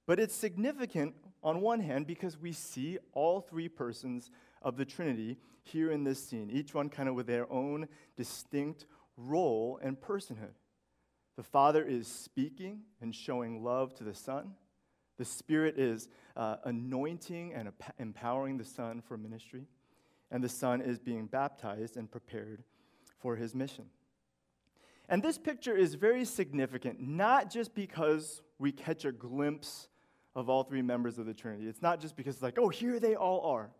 But 0.06 0.18
it's 0.18 0.34
significant 0.34 1.14
on 1.42 1.60
one 1.60 1.80
hand 1.80 2.06
because 2.06 2.38
we 2.38 2.52
see 2.52 2.98
all 3.12 3.40
three 3.40 3.68
persons 3.68 4.30
of 4.62 4.76
the 4.76 4.84
Trinity 4.84 5.38
here 5.64 5.90
in 5.90 6.04
this 6.04 6.22
scene, 6.22 6.50
each 6.50 6.74
one 6.74 6.88
kind 6.88 7.08
of 7.08 7.14
with 7.14 7.26
their 7.26 7.50
own 7.52 7.88
distinct 8.16 8.86
role 9.16 9.78
and 9.82 10.00
personhood. 10.00 10.54
The 11.36 11.42
Father 11.42 11.84
is 11.84 12.06
speaking 12.06 12.82
and 13.00 13.14
showing 13.14 13.62
love 13.62 13.94
to 13.94 14.04
the 14.04 14.14
Son. 14.14 14.52
The 15.18 15.24
Spirit 15.24 15.78
is 15.78 16.08
uh, 16.36 16.56
anointing 16.64 17.54
and 17.54 17.70
empowering 17.98 18.58
the 18.58 18.64
Son 18.64 19.00
for 19.00 19.16
ministry. 19.16 19.66
And 20.30 20.42
the 20.42 20.48
Son 20.48 20.80
is 20.80 20.98
being 20.98 21.26
baptized 21.26 21.96
and 21.96 22.10
prepared 22.10 22.62
for 23.18 23.36
his 23.36 23.54
mission. 23.54 23.86
And 25.08 25.22
this 25.22 25.36
picture 25.36 25.76
is 25.76 25.94
very 25.94 26.24
significant, 26.24 27.00
not 27.00 27.50
just 27.50 27.74
because 27.74 28.42
we 28.58 28.72
catch 28.72 29.04
a 29.04 29.12
glimpse 29.12 29.88
of 30.34 30.48
all 30.48 30.64
three 30.64 30.82
members 30.82 31.18
of 31.18 31.26
the 31.26 31.34
Trinity. 31.34 31.66
It's 31.66 31.82
not 31.82 32.00
just 32.00 32.16
because 32.16 32.34
it's 32.34 32.42
like, 32.42 32.58
oh, 32.58 32.68
here 32.68 32.98
they 32.98 33.14
all 33.14 33.40
are. 33.52 33.70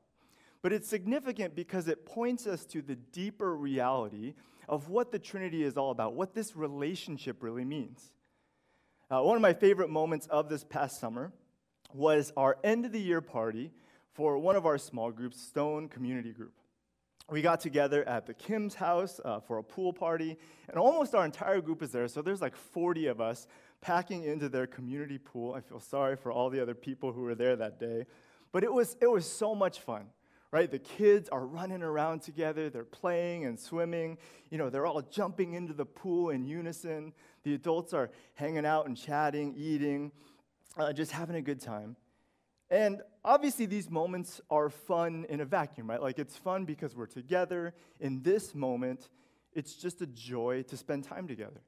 But 0.61 0.73
it's 0.73 0.89
significant 0.89 1.57
because 1.57 1.89
it 1.89 2.07
points 2.07 2.47
us 2.47 2.65
to 2.67 2.83
the 2.83 2.95
deeper 2.95 3.55
reality 3.57 4.35
of 4.69 4.89
what 4.89 5.11
the 5.11 5.19
Trinity 5.19 5.65
is 5.65 5.77
all 5.77 5.91
about, 5.91 6.15
what 6.15 6.35
this 6.35 6.55
relationship 6.55 7.43
really 7.43 7.65
means. 7.65 8.13
Uh, 9.11 9.21
one 9.21 9.37
of 9.37 9.43
my 9.43 9.53
favorite 9.53 9.91
moments 9.91 10.27
of 10.29 10.49
this 10.49 10.65
past 10.65 11.01
summer 11.01 11.33
was 11.93 12.33
our 12.37 12.57
end 12.63 12.87
of 12.87 12.93
the 12.93 13.01
year 13.01 13.21
party 13.21 13.71
for 14.15 14.39
one 14.39 14.57
of 14.57 14.67
our 14.67 14.79
small 14.79 15.11
groups, 15.11 15.41
Stone 15.41 15.89
Community 15.89 16.33
Group. 16.33 16.53
We 17.31 17.41
got 17.41 17.61
together 17.61 18.07
at 18.09 18.27
the 18.27 18.35
Kim's 18.35 18.75
house 18.75 19.21
uh, 19.25 19.41
for 19.41 19.59
a 19.59 19.63
pool 19.63 19.93
party, 19.93 20.37
and 20.69 20.79
almost 20.79 21.15
our 21.15 21.25
entire 21.25 21.61
group 21.61 21.83
is 21.83 21.91
there. 21.91 22.09
So 22.09 22.21
there's 22.21 22.43
like 22.43 22.57
40 22.57 23.07
of 23.07 23.21
us 23.21 23.47
packing 23.83 24.25
into 24.25 24.49
their 24.49 24.67
community 24.67 25.19
pool. 25.19 25.53
I 25.53 25.61
feel 25.61 25.81
sorry 25.81 26.17
for 26.17 26.33
all 26.33 26.49
the 26.49 26.63
other 26.63 26.75
people 26.75 27.13
who 27.13 27.21
were 27.21 27.35
there 27.35 27.57
that 27.57 27.79
day, 27.79 28.07
but 28.51 28.65
it 28.65 28.73
was, 28.73 28.97
it 29.03 29.11
was 29.11 29.27
so 29.27 29.55
much 29.55 29.81
fun 29.81 30.07
right? 30.53 30.71
The 30.71 30.79
kids 30.79 31.31
are 31.31 31.47
running 31.47 31.83
around 31.83 32.21
together, 32.21 32.69
they're 32.69 32.85
playing 32.85 33.47
and 33.47 33.59
swimming. 33.59 34.19
You 34.51 34.59
know, 34.59 34.69
they're 34.69 34.87
all 34.87 35.01
jumping 35.01 35.55
into 35.55 35.73
the 35.73 35.87
pool 35.87 36.31
in 36.31 36.45
unison. 36.45 37.15
The 37.43 37.55
adults 37.55 37.95
are 37.95 38.11
hanging 38.35 38.67
out 38.67 38.87
and 38.87 38.97
chatting, 38.97 39.55
eating, 39.57 40.13
uh, 40.77 40.93
just 40.93 41.11
having 41.11 41.37
a 41.37 41.43
good 41.43 41.61
time. 41.61 41.97
And 42.71 43.03
obviously, 43.25 43.67
these 43.67 43.91
moments 43.91 44.41
are 44.51 44.71
fun 44.71 45.27
in 45.29 45.41
a 45.41 45.45
vacuum, 45.45 45.91
right? 45.91 46.01
Like, 46.01 46.19
it's 46.19 46.37
fun 46.37 46.65
because 46.65 46.95
we're 46.95 47.07
together. 47.07 47.75
In 48.01 48.23
this 48.23 48.55
moment, 48.55 49.09
it's 49.55 49.75
just 49.75 50.01
a 50.01 50.07
joy 50.07 50.63
to 50.69 50.77
spend 50.77 51.05
time 51.05 51.27
together. 51.27 51.61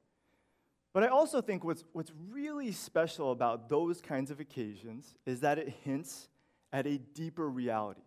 But 0.95 1.03
I 1.03 1.09
also 1.09 1.43
think 1.43 1.63
what's, 1.63 1.85
what's 1.93 2.13
really 2.31 2.73
special 2.73 3.33
about 3.33 3.69
those 3.69 4.01
kinds 4.01 4.31
of 4.31 4.41
occasions 4.41 5.15
is 5.27 5.41
that 5.41 5.59
it 5.59 5.69
hints 5.85 6.29
at 6.73 6.87
a 6.87 6.97
deeper 6.97 7.47
reality 7.47 8.01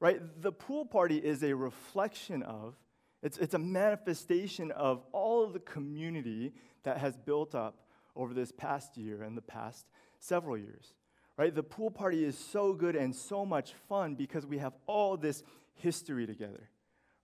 right? 0.00 0.20
The 0.42 0.52
pool 0.52 0.84
party 0.84 1.16
is 1.16 1.42
a 1.42 1.54
reflection 1.54 2.42
of, 2.42 2.74
it's, 3.22 3.38
it's 3.38 3.54
a 3.54 3.58
manifestation 3.58 4.70
of 4.72 5.02
all 5.12 5.44
of 5.44 5.52
the 5.52 5.60
community 5.60 6.52
that 6.84 6.98
has 6.98 7.16
built 7.16 7.54
up 7.54 7.82
over 8.14 8.32
this 8.32 8.52
past 8.52 8.96
year 8.96 9.22
and 9.22 9.36
the 9.36 9.42
past 9.42 9.86
several 10.20 10.56
years, 10.56 10.94
right? 11.36 11.54
The 11.54 11.62
pool 11.62 11.90
party 11.90 12.24
is 12.24 12.38
so 12.38 12.72
good 12.72 12.96
and 12.96 13.14
so 13.14 13.44
much 13.44 13.72
fun 13.88 14.14
because 14.14 14.46
we 14.46 14.58
have 14.58 14.72
all 14.86 15.16
this 15.16 15.42
history 15.74 16.26
together. 16.26 16.68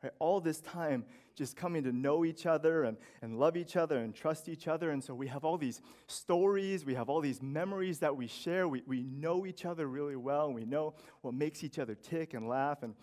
Right? 0.05 0.13
All 0.19 0.39
this 0.39 0.61
time 0.61 1.07
just 1.35 1.57
coming 1.57 1.83
to 1.83 1.91
know 1.91 2.27
each 2.27 2.45
other 2.45 2.85
and, 2.85 2.99
and 3.23 3.39
love 3.39 3.57
each 3.57 3.75
other 3.75 4.01
and 4.01 4.15
trust 4.15 4.51
each 4.51 4.69
other. 4.69 4.91
And 4.91 5.03
so 5.03 5.15
we 5.15 5.29
have 5.29 5.47
all 5.47 5.57
these 5.57 5.81
stories, 6.09 6.85
we 6.85 6.93
have 6.93 7.09
all 7.09 7.23
these 7.23 7.41
memories 7.41 8.01
that 8.01 8.15
we 8.15 8.27
share. 8.27 8.69
We, 8.69 8.83
we 8.87 9.03
know 9.03 9.47
each 9.47 9.65
other 9.65 9.87
really 9.87 10.15
well, 10.15 10.53
we 10.53 10.67
know 10.67 10.93
what 11.23 11.33
makes 11.33 11.65
each 11.65 11.79
other 11.79 11.95
tick 11.95 12.35
and 12.35 12.47
laugh 12.47 12.83
and 12.83 12.95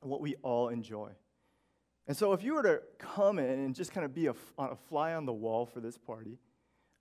what 0.00 0.22
we 0.22 0.34
all 0.36 0.70
enjoy. 0.70 1.10
And 2.06 2.16
so 2.16 2.32
if 2.32 2.42
you 2.42 2.54
were 2.54 2.62
to 2.62 2.80
come 2.98 3.38
in 3.38 3.50
and 3.50 3.74
just 3.74 3.92
kind 3.92 4.06
of 4.06 4.14
be 4.14 4.28
a, 4.28 4.34
a 4.58 4.76
fly 4.88 5.12
on 5.12 5.26
the 5.26 5.34
wall 5.34 5.66
for 5.66 5.80
this 5.80 5.98
party, 5.98 6.38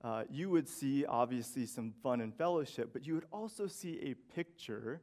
uh, 0.03 0.25
you 0.29 0.49
would 0.49 0.67
see 0.67 1.05
obviously 1.05 1.65
some 1.65 1.93
fun 2.03 2.19
and 2.19 2.35
fellowship, 2.35 2.89
but 2.91 3.07
you 3.07 3.13
would 3.13 3.25
also 3.31 3.67
see 3.67 3.99
a 4.01 4.15
picture, 4.35 4.99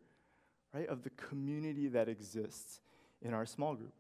right, 0.74 0.88
of 0.88 1.04
the 1.04 1.10
community 1.10 1.88
that 1.88 2.10
exists 2.10 2.80
in 3.22 3.32
our 3.32 3.46
small 3.46 3.74
group. 3.74 3.94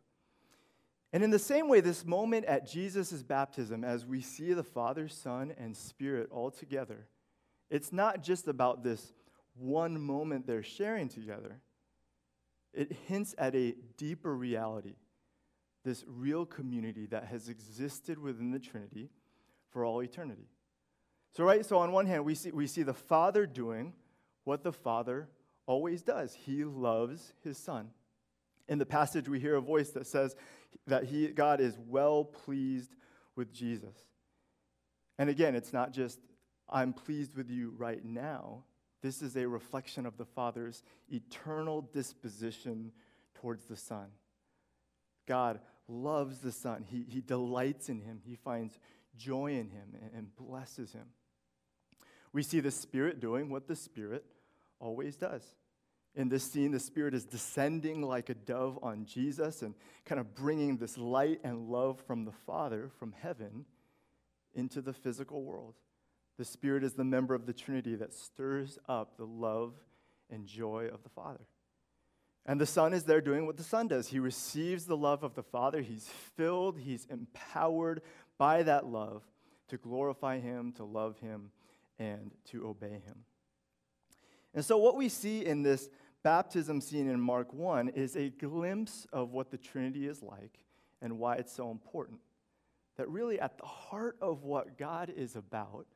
And 1.12 1.22
in 1.22 1.30
the 1.30 1.38
same 1.38 1.68
way, 1.68 1.80
this 1.80 2.04
moment 2.04 2.46
at 2.46 2.66
Jesus' 2.66 3.22
baptism, 3.22 3.84
as 3.84 4.04
we 4.04 4.20
see 4.20 4.52
the 4.52 4.64
Father, 4.64 5.08
Son, 5.08 5.54
and 5.58 5.76
Spirit 5.76 6.28
all 6.30 6.50
together, 6.50 7.06
it's 7.70 7.92
not 7.92 8.22
just 8.22 8.48
about 8.48 8.82
this 8.82 9.12
one 9.54 10.00
moment 10.00 10.46
they're 10.46 10.62
sharing 10.62 11.08
together. 11.08 11.60
It 12.74 12.92
hints 13.06 13.34
at 13.38 13.54
a 13.54 13.74
deeper 13.96 14.34
reality, 14.34 14.96
this 15.84 16.04
real 16.06 16.44
community 16.44 17.06
that 17.06 17.24
has 17.26 17.48
existed 17.48 18.18
within 18.18 18.50
the 18.50 18.58
Trinity 18.58 19.08
for 19.70 19.84
all 19.84 20.02
eternity. 20.02 20.48
So, 21.36 21.44
right, 21.44 21.64
so 21.64 21.78
on 21.78 21.92
one 21.92 22.06
hand, 22.06 22.24
we 22.24 22.34
see, 22.34 22.50
we 22.50 22.66
see 22.66 22.82
the 22.82 22.94
Father 22.94 23.46
doing 23.46 23.94
what 24.44 24.62
the 24.62 24.72
Father 24.72 25.28
always 25.66 26.02
does 26.02 26.34
He 26.34 26.64
loves 26.64 27.32
His 27.42 27.58
Son. 27.58 27.90
In 28.68 28.78
the 28.78 28.86
passage, 28.86 29.28
we 29.28 29.38
hear 29.38 29.56
a 29.56 29.60
voice 29.60 29.90
that 29.90 30.06
says 30.06 30.34
that 30.86 31.04
he, 31.04 31.28
God 31.28 31.60
is 31.60 31.78
well 31.88 32.24
pleased 32.24 32.94
with 33.34 33.52
Jesus. 33.52 33.96
And 35.18 35.30
again, 35.30 35.54
it's 35.54 35.72
not 35.72 35.92
just, 35.92 36.18
I'm 36.68 36.92
pleased 36.92 37.36
with 37.36 37.50
you 37.50 37.74
right 37.76 38.04
now. 38.04 38.64
This 39.02 39.22
is 39.22 39.36
a 39.36 39.46
reflection 39.46 40.06
of 40.06 40.16
the 40.16 40.24
Father's 40.24 40.82
eternal 41.08 41.82
disposition 41.82 42.92
towards 43.34 43.66
the 43.66 43.76
Son. 43.76 44.06
God 45.26 45.60
loves 45.88 46.38
the 46.38 46.52
Son, 46.52 46.84
He, 46.88 47.04
he 47.08 47.20
delights 47.20 47.88
in 47.88 48.00
Him, 48.00 48.20
He 48.24 48.36
finds 48.36 48.78
joy 49.16 49.52
in 49.52 49.68
Him, 49.70 49.94
and, 50.00 50.10
and 50.14 50.36
blesses 50.36 50.92
Him. 50.92 51.06
We 52.32 52.42
see 52.42 52.60
the 52.60 52.70
Spirit 52.70 53.20
doing 53.20 53.48
what 53.48 53.68
the 53.68 53.76
Spirit 53.76 54.24
always 54.80 55.16
does 55.16 55.42
in 56.16 56.28
this 56.28 56.50
scene, 56.50 56.72
the 56.72 56.80
Spirit 56.80 57.14
is 57.14 57.24
descending 57.24 58.02
like 58.02 58.28
a 58.28 58.34
dove 58.34 58.78
on 58.82 59.04
Jesus 59.04 59.62
and 59.62 59.74
kind 60.04 60.20
of 60.20 60.34
bringing 60.34 60.78
this 60.78 60.96
light 60.96 61.40
and 61.44 61.68
love 61.68 62.00
from 62.06 62.24
the 62.24 62.32
Father, 62.32 62.90
from 62.98 63.12
heaven, 63.20 63.66
into 64.54 64.80
the 64.80 64.94
physical 64.94 65.42
world. 65.42 65.74
The 66.38 66.44
Spirit 66.44 66.82
is 66.82 66.94
the 66.94 67.04
member 67.04 67.34
of 67.34 67.46
the 67.46 67.52
Trinity 67.52 67.94
that 67.96 68.14
stirs 68.14 68.78
up 68.88 69.16
the 69.16 69.26
love 69.26 69.74
and 70.30 70.46
joy 70.46 70.88
of 70.92 71.02
the 71.02 71.10
Father. 71.10 71.44
And 72.46 72.60
the 72.60 72.66
Son 72.66 72.92
is 72.92 73.04
there 73.04 73.20
doing 73.20 73.44
what 73.44 73.56
the 73.56 73.62
Son 73.62 73.86
does. 73.86 74.08
He 74.08 74.18
receives 74.18 74.86
the 74.86 74.96
love 74.96 75.22
of 75.22 75.34
the 75.34 75.42
Father, 75.42 75.82
he's 75.82 76.08
filled, 76.36 76.78
he's 76.78 77.06
empowered 77.10 78.00
by 78.38 78.62
that 78.62 78.86
love 78.86 79.22
to 79.68 79.76
glorify 79.76 80.38
Him, 80.38 80.72
to 80.72 80.84
love 80.84 81.18
Him, 81.18 81.50
and 81.98 82.32
to 82.50 82.66
obey 82.66 83.00
Him. 83.04 83.24
And 84.54 84.64
so, 84.64 84.78
what 84.78 84.96
we 84.96 85.08
see 85.08 85.44
in 85.44 85.62
this 85.62 85.88
baptism 86.26 86.80
scene 86.80 87.08
in 87.08 87.20
Mark 87.20 87.54
1 87.54 87.90
is 87.90 88.16
a 88.16 88.30
glimpse 88.30 89.06
of 89.12 89.30
what 89.30 89.52
the 89.52 89.56
Trinity 89.56 90.08
is 90.08 90.24
like 90.24 90.58
and 91.00 91.20
why 91.20 91.36
it's 91.36 91.52
so 91.52 91.70
important. 91.70 92.18
That 92.96 93.08
really, 93.08 93.38
at 93.38 93.56
the 93.58 93.64
heart 93.64 94.16
of 94.20 94.42
what 94.42 94.76
God 94.76 95.08
is 95.16 95.36
about, 95.36 95.86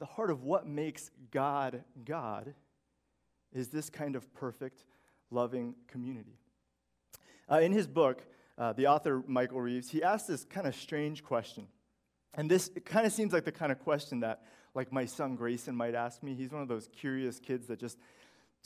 the 0.00 0.04
heart 0.04 0.32
of 0.32 0.42
what 0.42 0.66
makes 0.66 1.12
God 1.30 1.84
God, 2.04 2.54
is 3.52 3.68
this 3.68 3.88
kind 3.88 4.16
of 4.16 4.34
perfect, 4.34 4.82
loving 5.30 5.76
community. 5.86 6.40
Uh, 7.48 7.60
in 7.60 7.70
his 7.70 7.86
book, 7.86 8.26
uh, 8.58 8.72
the 8.72 8.88
author 8.88 9.22
Michael 9.28 9.60
Reeves, 9.60 9.88
he 9.88 10.02
asked 10.02 10.26
this 10.26 10.42
kind 10.42 10.66
of 10.66 10.74
strange 10.74 11.22
question. 11.22 11.68
And 12.34 12.50
this 12.50 12.68
kind 12.84 13.06
of 13.06 13.12
seems 13.12 13.32
like 13.32 13.44
the 13.44 13.52
kind 13.52 13.70
of 13.70 13.78
question 13.78 14.18
that, 14.20 14.42
like, 14.74 14.92
my 14.92 15.04
son 15.04 15.36
Grayson 15.36 15.76
might 15.76 15.94
ask 15.94 16.20
me. 16.24 16.34
He's 16.34 16.50
one 16.50 16.62
of 16.62 16.68
those 16.68 16.88
curious 16.92 17.38
kids 17.38 17.68
that 17.68 17.78
just 17.78 17.96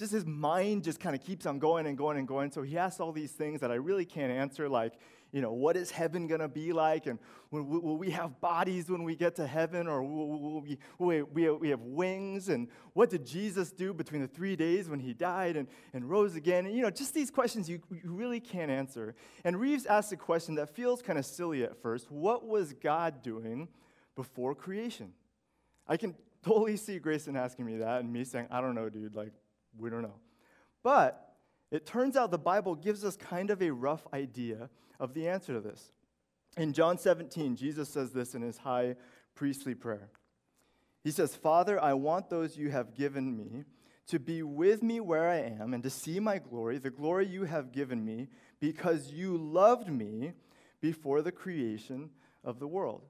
just 0.00 0.12
his 0.12 0.24
mind 0.24 0.82
just 0.82 0.98
kind 0.98 1.14
of 1.14 1.22
keeps 1.22 1.44
on 1.44 1.58
going 1.58 1.86
and 1.86 1.96
going 1.96 2.16
and 2.16 2.26
going. 2.26 2.50
So 2.50 2.62
he 2.62 2.78
asks 2.78 3.00
all 3.00 3.12
these 3.12 3.32
things 3.32 3.60
that 3.60 3.70
I 3.70 3.74
really 3.74 4.06
can't 4.06 4.32
answer, 4.32 4.66
like, 4.66 4.94
you 5.30 5.42
know, 5.42 5.52
what 5.52 5.76
is 5.76 5.90
heaven 5.90 6.26
going 6.26 6.40
to 6.40 6.48
be 6.48 6.72
like? 6.72 7.06
And 7.06 7.18
will, 7.50 7.98
we 7.98 8.10
have 8.10 8.40
bodies 8.40 8.90
when 8.90 9.04
we 9.04 9.14
get 9.14 9.36
to 9.36 9.46
heaven? 9.46 9.86
Or 9.86 10.02
will, 10.02 10.64
we 10.98 11.68
have 11.68 11.82
wings? 11.82 12.48
And 12.48 12.68
what 12.94 13.10
did 13.10 13.26
Jesus 13.26 13.72
do 13.72 13.92
between 13.92 14.22
the 14.22 14.26
three 14.26 14.56
days 14.56 14.88
when 14.88 15.00
he 15.00 15.12
died 15.12 15.56
and, 15.56 15.68
and 15.92 16.08
rose 16.08 16.34
again? 16.34 16.64
And, 16.64 16.74
you 16.74 16.80
know, 16.80 16.90
just 16.90 17.12
these 17.12 17.30
questions 17.30 17.68
you, 17.68 17.80
you 17.90 18.10
really 18.10 18.40
can't 18.40 18.70
answer. 18.70 19.14
And 19.44 19.60
Reeves 19.60 19.84
asks 19.84 20.12
a 20.12 20.16
question 20.16 20.54
that 20.54 20.74
feels 20.74 21.02
kind 21.02 21.18
of 21.18 21.26
silly 21.26 21.62
at 21.62 21.76
first 21.82 22.10
What 22.10 22.46
was 22.46 22.72
God 22.72 23.22
doing 23.22 23.68
before 24.16 24.54
creation? 24.54 25.12
I 25.86 25.98
can 25.98 26.14
totally 26.42 26.78
see 26.78 26.98
Grayson 26.98 27.36
asking 27.36 27.66
me 27.66 27.76
that 27.76 28.00
and 28.00 28.10
me 28.10 28.24
saying, 28.24 28.46
I 28.50 28.62
don't 28.62 28.74
know, 28.74 28.88
dude. 28.88 29.14
Like, 29.14 29.32
we 29.78 29.90
don't 29.90 30.02
know. 30.02 30.16
But 30.82 31.34
it 31.70 31.86
turns 31.86 32.16
out 32.16 32.30
the 32.30 32.38
Bible 32.38 32.74
gives 32.74 33.04
us 33.04 33.16
kind 33.16 33.50
of 33.50 33.62
a 33.62 33.70
rough 33.70 34.06
idea 34.12 34.70
of 34.98 35.14
the 35.14 35.28
answer 35.28 35.54
to 35.54 35.60
this. 35.60 35.92
In 36.56 36.72
John 36.72 36.98
17, 36.98 37.56
Jesus 37.56 37.88
says 37.88 38.12
this 38.12 38.34
in 38.34 38.42
his 38.42 38.58
high 38.58 38.96
priestly 39.34 39.74
prayer 39.74 40.10
He 41.04 41.10
says, 41.10 41.36
Father, 41.36 41.82
I 41.82 41.94
want 41.94 42.28
those 42.28 42.56
you 42.56 42.70
have 42.70 42.94
given 42.94 43.36
me 43.36 43.64
to 44.08 44.18
be 44.18 44.42
with 44.42 44.82
me 44.82 44.98
where 44.98 45.28
I 45.28 45.36
am 45.36 45.72
and 45.72 45.82
to 45.84 45.90
see 45.90 46.18
my 46.18 46.38
glory, 46.38 46.78
the 46.78 46.90
glory 46.90 47.26
you 47.26 47.44
have 47.44 47.72
given 47.72 48.04
me, 48.04 48.26
because 48.58 49.12
you 49.12 49.36
loved 49.36 49.88
me 49.88 50.32
before 50.80 51.22
the 51.22 51.30
creation 51.30 52.10
of 52.42 52.58
the 52.58 52.66
world. 52.66 53.02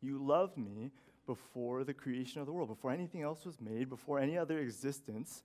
You 0.00 0.24
loved 0.24 0.56
me 0.56 0.92
before 1.26 1.84
the 1.84 1.94
creation 1.94 2.40
of 2.40 2.46
the 2.46 2.52
world, 2.52 2.68
before 2.68 2.92
anything 2.92 3.22
else 3.22 3.44
was 3.44 3.60
made, 3.60 3.88
before 3.88 4.18
any 4.18 4.38
other 4.38 4.58
existence. 4.58 5.42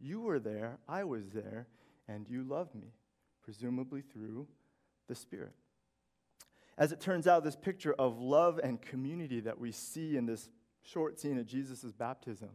You 0.00 0.20
were 0.20 0.38
there, 0.38 0.78
I 0.88 1.04
was 1.04 1.30
there, 1.30 1.66
and 2.08 2.26
you 2.28 2.42
loved 2.42 2.74
me, 2.74 2.92
presumably 3.42 4.02
through 4.02 4.46
the 5.08 5.14
Spirit. 5.14 5.52
As 6.76 6.92
it 6.92 7.00
turns 7.00 7.26
out, 7.26 7.44
this 7.44 7.56
picture 7.56 7.94
of 7.94 8.20
love 8.20 8.60
and 8.62 8.80
community 8.80 9.40
that 9.40 9.58
we 9.58 9.72
see 9.72 10.16
in 10.16 10.26
this 10.26 10.48
short 10.82 11.18
scene 11.18 11.38
of 11.38 11.46
Jesus' 11.46 11.92
baptism, 11.92 12.50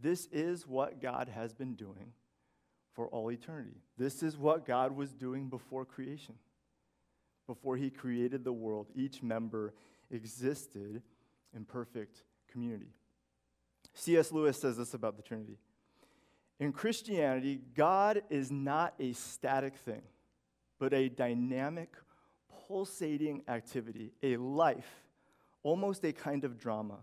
this 0.00 0.26
is 0.32 0.66
what 0.66 1.02
God 1.02 1.28
has 1.28 1.52
been 1.52 1.74
doing 1.74 2.12
for 2.94 3.08
all 3.08 3.30
eternity. 3.30 3.82
This 3.98 4.22
is 4.22 4.36
what 4.36 4.66
God 4.66 4.92
was 4.96 5.12
doing 5.12 5.48
before 5.48 5.84
creation. 5.84 6.36
Before 7.46 7.76
he 7.76 7.90
created 7.90 8.44
the 8.44 8.52
world, 8.52 8.86
each 8.94 9.22
member 9.22 9.74
existed 10.10 11.02
in 11.54 11.64
perfect 11.64 12.22
community. 12.50 12.92
C.S. 13.94 14.32
Lewis 14.32 14.60
says 14.60 14.76
this 14.76 14.94
about 14.94 15.16
the 15.16 15.22
Trinity. 15.22 15.58
In 16.58 16.72
Christianity, 16.72 17.60
God 17.74 18.22
is 18.28 18.50
not 18.50 18.94
a 19.00 19.12
static 19.12 19.76
thing, 19.76 20.02
but 20.78 20.92
a 20.92 21.08
dynamic, 21.08 21.94
pulsating 22.66 23.42
activity, 23.48 24.12
a 24.22 24.36
life, 24.36 25.02
almost 25.62 26.04
a 26.04 26.12
kind 26.12 26.44
of 26.44 26.58
drama, 26.58 26.98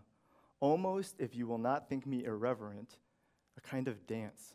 almost, 0.60 1.16
if 1.20 1.36
you 1.36 1.48
will 1.48 1.58
not 1.58 1.90
think 1.90 2.06
me 2.06 2.24
irreverent, 2.24 2.98
a 3.58 3.62
kind 3.62 3.88
of 3.88 4.06
dance. 4.08 4.54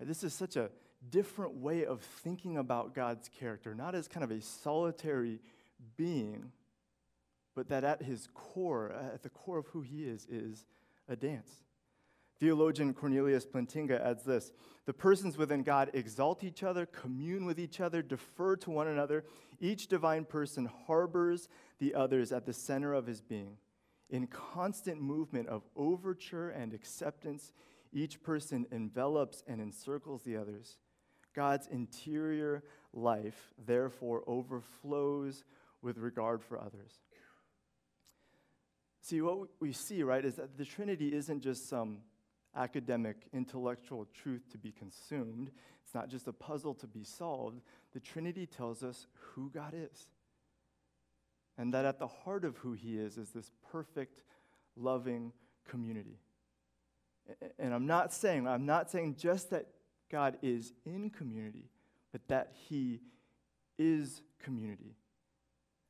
This 0.00 0.24
is 0.24 0.34
such 0.34 0.56
a 0.56 0.70
different 1.10 1.54
way 1.54 1.84
of 1.84 2.00
thinking 2.00 2.56
about 2.56 2.94
God's 2.94 3.28
character, 3.28 3.74
not 3.74 3.94
as 3.94 4.08
kind 4.08 4.24
of 4.24 4.30
a 4.30 4.40
solitary 4.40 5.40
being, 5.96 6.50
but 7.54 7.68
that 7.68 7.84
at 7.84 8.02
his 8.02 8.28
core, 8.34 8.92
uh, 8.92 9.14
at 9.14 9.22
the 9.22 9.28
core 9.28 9.58
of 9.58 9.66
who 9.66 9.82
he 9.82 10.04
is, 10.04 10.26
is 10.26 10.66
a 11.08 11.16
dance. 11.16 11.50
Theologian 12.38 12.92
Cornelius 12.92 13.46
Plantinga 13.46 14.00
adds 14.04 14.24
this 14.24 14.50
The 14.86 14.92
persons 14.92 15.36
within 15.36 15.62
God 15.62 15.90
exalt 15.94 16.42
each 16.42 16.62
other, 16.62 16.86
commune 16.86 17.44
with 17.44 17.60
each 17.60 17.80
other, 17.80 18.02
defer 18.02 18.56
to 18.56 18.70
one 18.70 18.88
another. 18.88 19.24
Each 19.60 19.86
divine 19.86 20.24
person 20.24 20.68
harbors 20.86 21.48
the 21.78 21.94
others 21.94 22.32
at 22.32 22.46
the 22.46 22.52
center 22.52 22.94
of 22.94 23.06
his 23.06 23.20
being. 23.20 23.58
In 24.10 24.26
constant 24.26 25.00
movement 25.00 25.48
of 25.48 25.62
overture 25.76 26.50
and 26.50 26.74
acceptance, 26.74 27.52
each 27.92 28.22
person 28.22 28.66
envelops 28.72 29.44
and 29.46 29.60
encircles 29.60 30.22
the 30.22 30.36
others. 30.36 30.78
God's 31.34 31.66
interior 31.68 32.62
life, 32.92 33.52
therefore, 33.64 34.22
overflows 34.26 35.44
with 35.80 35.98
regard 35.98 36.42
for 36.42 36.58
others. 36.58 37.00
See, 39.02 39.20
what 39.20 39.48
we 39.58 39.72
see, 39.72 40.04
right, 40.04 40.24
is 40.24 40.36
that 40.36 40.56
the 40.56 40.64
Trinity 40.64 41.12
isn't 41.12 41.40
just 41.40 41.68
some 41.68 41.98
academic, 42.54 43.16
intellectual 43.32 44.06
truth 44.14 44.42
to 44.52 44.58
be 44.58 44.70
consumed. 44.70 45.50
It's 45.84 45.92
not 45.92 46.08
just 46.08 46.28
a 46.28 46.32
puzzle 46.32 46.74
to 46.74 46.86
be 46.86 47.02
solved. 47.02 47.60
The 47.92 48.00
Trinity 48.00 48.46
tells 48.46 48.84
us 48.84 49.08
who 49.12 49.50
God 49.50 49.74
is. 49.74 50.06
And 51.58 51.74
that 51.74 51.84
at 51.84 51.98
the 51.98 52.06
heart 52.06 52.44
of 52.44 52.58
who 52.58 52.74
He 52.74 52.96
is 52.96 53.18
is 53.18 53.30
this 53.30 53.50
perfect, 53.72 54.22
loving 54.76 55.32
community. 55.68 56.20
And 57.58 57.74
I'm 57.74 57.86
not 57.86 58.12
saying, 58.12 58.46
I'm 58.46 58.66
not 58.66 58.88
saying 58.88 59.16
just 59.18 59.50
that 59.50 59.66
God 60.12 60.38
is 60.42 60.72
in 60.86 61.10
community, 61.10 61.70
but 62.12 62.20
that 62.28 62.52
He 62.68 63.00
is 63.78 64.22
community 64.38 64.94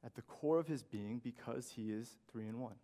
at 0.02 0.14
the 0.14 0.22
core 0.22 0.58
of 0.58 0.66
His 0.66 0.82
being 0.82 1.20
because 1.22 1.72
He 1.76 1.90
is 1.90 2.16
three 2.30 2.48
in 2.48 2.58
one. 2.58 2.76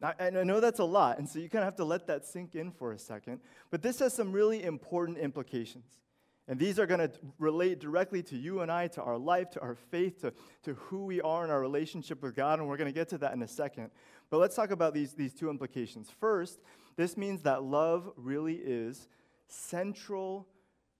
And 0.00 0.38
I 0.38 0.44
know 0.44 0.60
that's 0.60 0.78
a 0.78 0.84
lot, 0.84 1.18
and 1.18 1.28
so 1.28 1.40
you 1.40 1.48
kind 1.48 1.62
of 1.62 1.66
have 1.66 1.76
to 1.76 1.84
let 1.84 2.06
that 2.06 2.24
sink 2.24 2.54
in 2.54 2.70
for 2.70 2.92
a 2.92 2.98
second. 2.98 3.40
But 3.70 3.82
this 3.82 3.98
has 3.98 4.14
some 4.14 4.32
really 4.32 4.62
important 4.62 5.18
implications. 5.18 5.98
And 6.46 6.58
these 6.58 6.78
are 6.78 6.86
going 6.86 7.00
to 7.00 7.10
relate 7.38 7.78
directly 7.78 8.22
to 8.22 8.36
you 8.36 8.60
and 8.60 8.72
I, 8.72 8.86
to 8.88 9.02
our 9.02 9.18
life, 9.18 9.50
to 9.50 9.60
our 9.60 9.74
faith, 9.74 10.22
to, 10.22 10.32
to 10.62 10.74
who 10.74 11.04
we 11.04 11.20
are 11.20 11.44
in 11.44 11.50
our 11.50 11.60
relationship 11.60 12.22
with 12.22 12.34
God, 12.34 12.58
and 12.58 12.68
we're 12.68 12.78
going 12.78 12.90
to 12.90 12.98
get 12.98 13.08
to 13.10 13.18
that 13.18 13.34
in 13.34 13.42
a 13.42 13.48
second. 13.48 13.90
But 14.30 14.38
let's 14.38 14.56
talk 14.56 14.70
about 14.70 14.94
these, 14.94 15.12
these 15.12 15.34
two 15.34 15.50
implications. 15.50 16.08
First, 16.20 16.60
this 16.96 17.16
means 17.16 17.42
that 17.42 17.64
love 17.64 18.10
really 18.16 18.54
is 18.54 19.08
central 19.46 20.46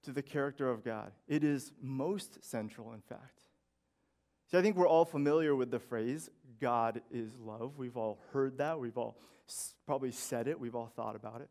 to 0.02 0.12
the 0.12 0.22
character 0.22 0.68
of 0.70 0.84
God. 0.84 1.12
It 1.26 1.44
is 1.44 1.72
most 1.80 2.44
central, 2.44 2.92
in 2.92 3.00
fact. 3.00 3.44
See, 4.50 4.56
I 4.56 4.62
think 4.62 4.76
we're 4.76 4.88
all 4.88 5.04
familiar 5.04 5.54
with 5.54 5.70
the 5.70 5.78
phrase, 5.78 6.30
God 6.60 7.02
is 7.10 7.36
love. 7.38 7.76
We've 7.76 7.96
all 7.96 8.18
heard 8.32 8.58
that. 8.58 8.80
We've 8.80 8.96
all 8.96 9.18
probably 9.86 10.10
said 10.10 10.48
it. 10.48 10.58
We've 10.58 10.74
all 10.74 10.90
thought 10.96 11.16
about 11.16 11.40
it. 11.40 11.48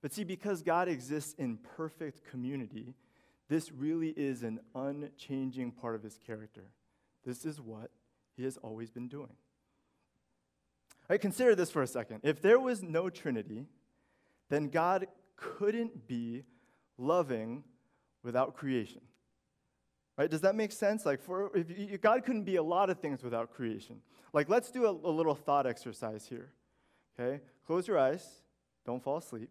But 0.00 0.12
see, 0.12 0.24
because 0.24 0.62
God 0.62 0.88
exists 0.88 1.34
in 1.38 1.58
perfect 1.76 2.28
community, 2.30 2.94
this 3.48 3.72
really 3.72 4.10
is 4.10 4.42
an 4.42 4.60
unchanging 4.74 5.72
part 5.72 5.94
of 5.94 6.02
his 6.02 6.18
character. 6.26 6.64
This 7.24 7.44
is 7.44 7.60
what 7.60 7.90
he 8.36 8.44
has 8.44 8.56
always 8.58 8.90
been 8.90 9.08
doing. 9.08 9.30
All 11.08 11.14
right, 11.14 11.20
consider 11.20 11.54
this 11.54 11.70
for 11.70 11.82
a 11.82 11.86
second. 11.86 12.20
If 12.22 12.40
there 12.40 12.58
was 12.58 12.82
no 12.82 13.10
Trinity, 13.10 13.66
then 14.48 14.68
God 14.68 15.06
couldn't 15.36 16.08
be 16.08 16.42
loving 16.98 17.64
without 18.22 18.54
creation. 18.54 19.02
Right? 20.16 20.30
Does 20.30 20.40
that 20.40 20.54
make 20.54 20.72
sense? 20.72 21.04
Like, 21.04 21.20
for 21.20 21.50
if 21.54 21.66
you, 21.70 21.98
God 21.98 22.24
couldn't 22.24 22.44
be 22.44 22.56
a 22.56 22.62
lot 22.62 22.88
of 22.88 23.00
things 23.00 23.22
without 23.22 23.52
creation. 23.52 24.00
Like, 24.32 24.48
let's 24.48 24.70
do 24.70 24.86
a, 24.86 24.90
a 24.90 25.12
little 25.12 25.34
thought 25.34 25.66
exercise 25.66 26.26
here. 26.26 26.52
Okay? 27.18 27.42
Close 27.66 27.86
your 27.86 27.98
eyes. 27.98 28.26
Don't 28.86 29.02
fall 29.02 29.18
asleep. 29.18 29.50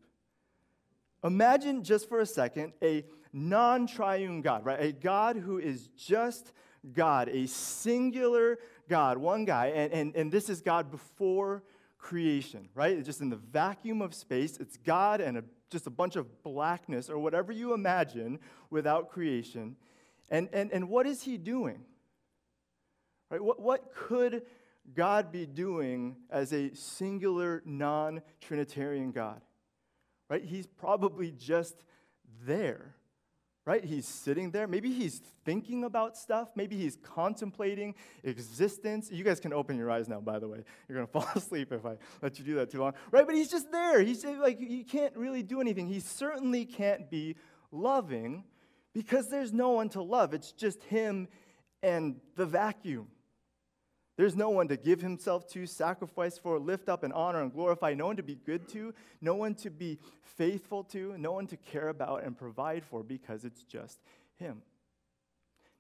Imagine 1.24 1.84
just 1.84 2.08
for 2.08 2.20
a 2.20 2.26
second 2.26 2.74
a 2.82 3.06
non 3.34 3.88
triune 3.88 4.42
God, 4.42 4.66
right? 4.66 4.80
A 4.80 4.92
God 4.92 5.38
who 5.38 5.58
is 5.58 5.90
just 5.98 6.52
God, 6.94 7.30
a 7.30 7.48
singular 7.48 8.60
God, 8.88 9.18
one 9.18 9.46
guy, 9.46 9.68
and, 9.68 9.92
and, 9.92 10.16
and 10.16 10.32
this 10.32 10.50
is 10.50 10.62
God 10.62 10.92
before 10.92 11.64
creation, 11.98 12.70
right? 12.76 13.04
Just 13.04 13.22
in 13.22 13.30
the 13.30 13.36
vacuum 13.36 14.02
of 14.02 14.14
space, 14.14 14.58
it's 14.58 14.78
God 14.78 15.22
and 15.22 15.40
a, 15.40 15.44
just 15.72 15.88
a 15.88 15.90
bunch 15.90 16.16
of 16.16 16.44
blackness 16.44 17.10
or 17.10 17.18
whatever 17.18 17.52
you 17.52 17.74
imagine 17.74 18.40
without 18.70 19.10
creation. 19.10 19.76
And, 20.30 20.50
and, 20.54 20.72
and 20.72 20.90
what 20.90 21.06
is 21.06 21.24
he 21.24 21.38
doing? 21.38 21.82
Right? 23.30 23.42
What, 23.42 23.60
what 23.60 23.94
could 23.94 24.44
God 24.94 25.32
be 25.32 25.46
doing 25.46 26.16
as 26.30 26.54
a 26.54 26.74
singular, 26.74 27.62
non 27.66 28.22
Trinitarian 28.42 29.12
God? 29.12 29.42
Right? 30.30 30.44
He's 30.44 30.68
probably 30.68 31.32
just 31.32 31.76
there. 32.46 32.96
Right? 33.66 33.84
He's 33.84 34.08
sitting 34.08 34.52
there. 34.52 34.68
Maybe 34.68 34.92
he's 34.92 35.22
thinking 35.44 35.86
about 35.86 36.16
stuff. 36.18 36.50
Maybe 36.56 36.78
he's 36.78 36.98
contemplating 37.02 37.96
existence. 38.24 39.10
You 39.12 39.24
guys 39.24 39.40
can 39.40 39.54
open 39.54 39.76
your 39.76 39.90
eyes 39.90 40.08
now, 40.08 40.20
by 40.20 40.38
the 40.38 40.48
way. 40.48 40.64
You're 40.88 40.96
going 40.98 41.08
to 41.12 41.12
fall 41.12 41.28
asleep 41.36 41.72
if 41.72 41.84
I 41.84 41.98
let 42.22 42.38
you 42.38 42.46
do 42.46 42.56
that 42.56 42.70
too 42.70 42.80
long. 42.80 42.94
Right? 43.10 43.26
But 43.26 43.34
he's 43.34 43.50
just 43.50 43.72
there. 43.72 44.02
He's 44.02 44.24
like, 44.24 44.60
he 44.60 44.84
can't 44.84 45.16
really 45.18 45.42
do 45.42 45.62
anything. 45.62 45.88
He 45.88 46.00
certainly 46.00 46.66
can't 46.66 47.10
be 47.10 47.38
loving 47.72 48.44
because 48.96 49.28
there's 49.28 49.52
no 49.52 49.72
one 49.72 49.90
to 49.90 50.02
love. 50.02 50.34
It's 50.34 50.54
just 50.54 50.82
him 50.84 51.28
and 51.84 52.16
the 52.38 52.46
vacuum. 52.46 53.10
There's 54.18 54.38
no 54.38 54.50
one 54.50 54.70
to 54.70 54.78
give 54.78 55.02
himself 55.02 55.46
to, 55.50 55.68
sacrifice 55.68 56.38
for, 56.38 56.58
lift 56.58 56.88
up 56.88 57.04
and 57.04 57.12
honor 57.12 57.42
and 57.42 57.52
glorify, 57.52 57.94
no 57.94 58.06
one 58.06 58.16
to 58.16 58.24
be 58.24 58.36
good 58.36 58.70
to, 58.70 58.94
no 59.20 59.36
one 59.36 59.54
to 59.56 59.70
be 59.70 60.00
faithful 60.38 60.86
to, 60.86 61.18
no 61.18 61.34
one 61.34 61.46
to 61.48 61.58
care 61.58 61.90
about 61.90 62.24
and 62.24 62.38
provide 62.38 62.86
for 62.86 63.04
because 63.04 63.44
it's 63.44 63.66
just 63.66 64.00
him. 64.38 64.62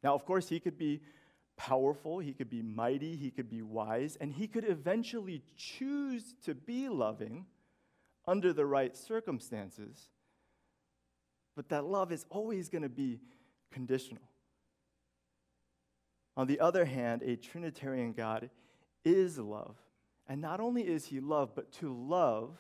Now, 0.03 0.13
of 0.13 0.25
course, 0.25 0.49
he 0.49 0.59
could 0.59 0.77
be 0.77 0.99
powerful, 1.55 2.19
he 2.19 2.33
could 2.33 2.49
be 2.49 2.61
mighty, 2.61 3.15
he 3.15 3.31
could 3.31 3.49
be 3.49 3.61
wise, 3.61 4.17
and 4.19 4.33
he 4.33 4.45
could 4.45 4.65
eventually 4.67 5.41
choose 5.55 6.35
to 6.43 6.53
be 6.53 6.89
loving 6.89 7.45
under 8.27 8.51
the 8.51 8.65
right 8.65 8.97
circumstances. 8.97 10.09
But 11.55 11.69
that 11.69 11.85
love 11.85 12.11
is 12.11 12.25
always 12.29 12.69
going 12.69 12.81
to 12.83 12.89
be 12.89 13.19
conditional. 13.71 14.23
On 16.37 16.47
the 16.47 16.59
other 16.59 16.85
hand, 16.85 17.21
a 17.23 17.35
Trinitarian 17.35 18.11
God 18.11 18.49
is 19.05 19.37
love. 19.37 19.77
And 20.27 20.41
not 20.41 20.59
only 20.59 20.81
is 20.81 21.05
he 21.05 21.19
love, 21.19 21.51
but 21.55 21.71
to 21.73 21.93
love 21.93 22.57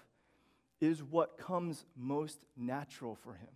is 0.79 1.03
what 1.03 1.37
comes 1.37 1.85
most 1.97 2.45
natural 2.55 3.15
for 3.15 3.33
him. 3.33 3.49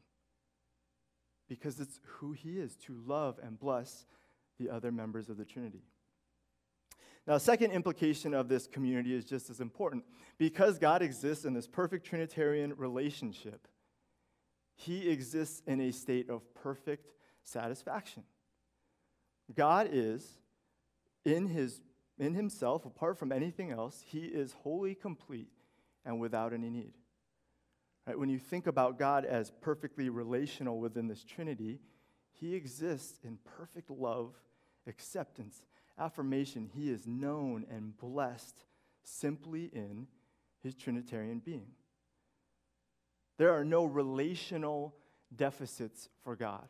Because 1.47 1.79
it's 1.79 1.99
who 2.03 2.33
he 2.33 2.59
is, 2.59 2.75
to 2.85 3.01
love 3.05 3.39
and 3.41 3.59
bless 3.59 4.05
the 4.59 4.69
other 4.69 4.91
members 4.91 5.29
of 5.29 5.37
the 5.37 5.45
Trinity. 5.45 5.83
Now, 7.27 7.37
second 7.37 7.71
implication 7.71 8.33
of 8.33 8.49
this 8.49 8.67
community 8.67 9.13
is 9.13 9.25
just 9.25 9.49
as 9.49 9.61
important. 9.61 10.03
Because 10.37 10.79
God 10.79 11.01
exists 11.01 11.45
in 11.45 11.53
this 11.53 11.67
perfect 11.67 12.05
Trinitarian 12.05 12.73
relationship, 12.75 13.67
he 14.79 15.09
exists 15.09 15.61
in 15.67 15.81
a 15.81 15.91
state 15.91 16.29
of 16.29 16.41
perfect 16.53 17.11
satisfaction. 17.43 18.23
God 19.53 19.89
is 19.91 20.37
in 21.25 21.47
his 21.47 21.81
in 22.17 22.33
himself 22.33 22.85
apart 22.85 23.17
from 23.17 23.31
anything 23.31 23.71
else, 23.71 24.03
he 24.05 24.25
is 24.25 24.53
wholly 24.63 24.93
complete 24.93 25.49
and 26.05 26.19
without 26.19 26.53
any 26.53 26.69
need. 26.69 26.93
Right? 28.05 28.17
When 28.17 28.29
you 28.29 28.39
think 28.39 28.67
about 28.67 28.99
God 28.99 29.23
as 29.25 29.51
perfectly 29.61 30.09
relational 30.09 30.79
within 30.79 31.07
this 31.07 31.23
Trinity, 31.23 31.79
he 32.33 32.55
exists 32.55 33.19
in 33.23 33.37
perfect 33.57 33.89
love, 33.89 34.35
acceptance, 34.87 35.65
affirmation. 35.97 36.69
He 36.73 36.89
is 36.89 37.07
known 37.07 37.65
and 37.69 37.97
blessed 37.97 38.65
simply 39.03 39.65
in 39.73 40.07
his 40.61 40.75
Trinitarian 40.75 41.39
being. 41.39 41.67
There 43.39 43.53
are 43.53 43.63
no 43.63 43.85
relational 43.85 44.93
deficits 45.33 46.09
for 46.25 46.35
God. 46.35 46.67